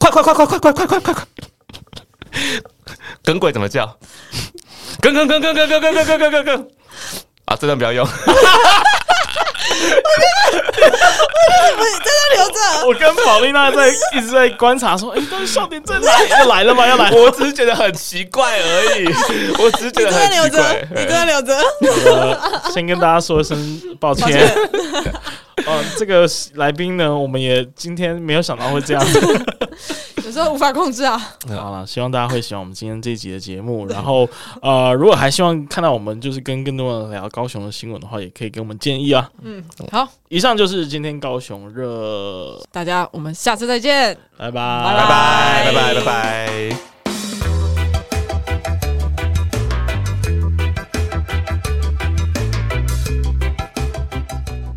[0.01, 1.27] 快快快快快快快快快快！
[3.27, 3.85] 耿鬼怎么叫？
[5.03, 6.69] 耿耿耿耿耿耿耿耿耿耿耿
[7.47, 7.57] 啊！
[7.61, 8.07] 这段不要用。
[8.07, 8.11] 我
[11.99, 12.87] 在那留着。
[12.87, 16.27] 我跟宝丽娜在一直在观察，说：“哎，但是笑点在哪？
[16.39, 16.87] 要来了吗？
[16.87, 19.07] 要来？”我只是觉得很奇怪而已。
[19.63, 20.89] 我只是觉得很奇怪。
[20.95, 21.59] 你在留着。
[22.73, 24.49] 先跟大家说一声抱歉。
[25.67, 29.47] 哦，这个来宾呢，我们也今天没有想到会这样子。
[30.27, 31.17] 有时候无法控制啊。
[31.49, 33.87] 好了希望大家会喜欢我们今天这一集的节目。
[33.89, 34.29] 然后
[34.61, 39.31] 呃如果还希望看到我们就是跟更多人聊高雄的新闻的话也可以给我们建议啊。
[39.43, 40.07] 嗯好。
[40.29, 44.17] 以上就是今天高雄热大家我们下次再见。
[44.37, 44.53] 拜拜。
[44.53, 46.96] 拜拜拜拜拜拜。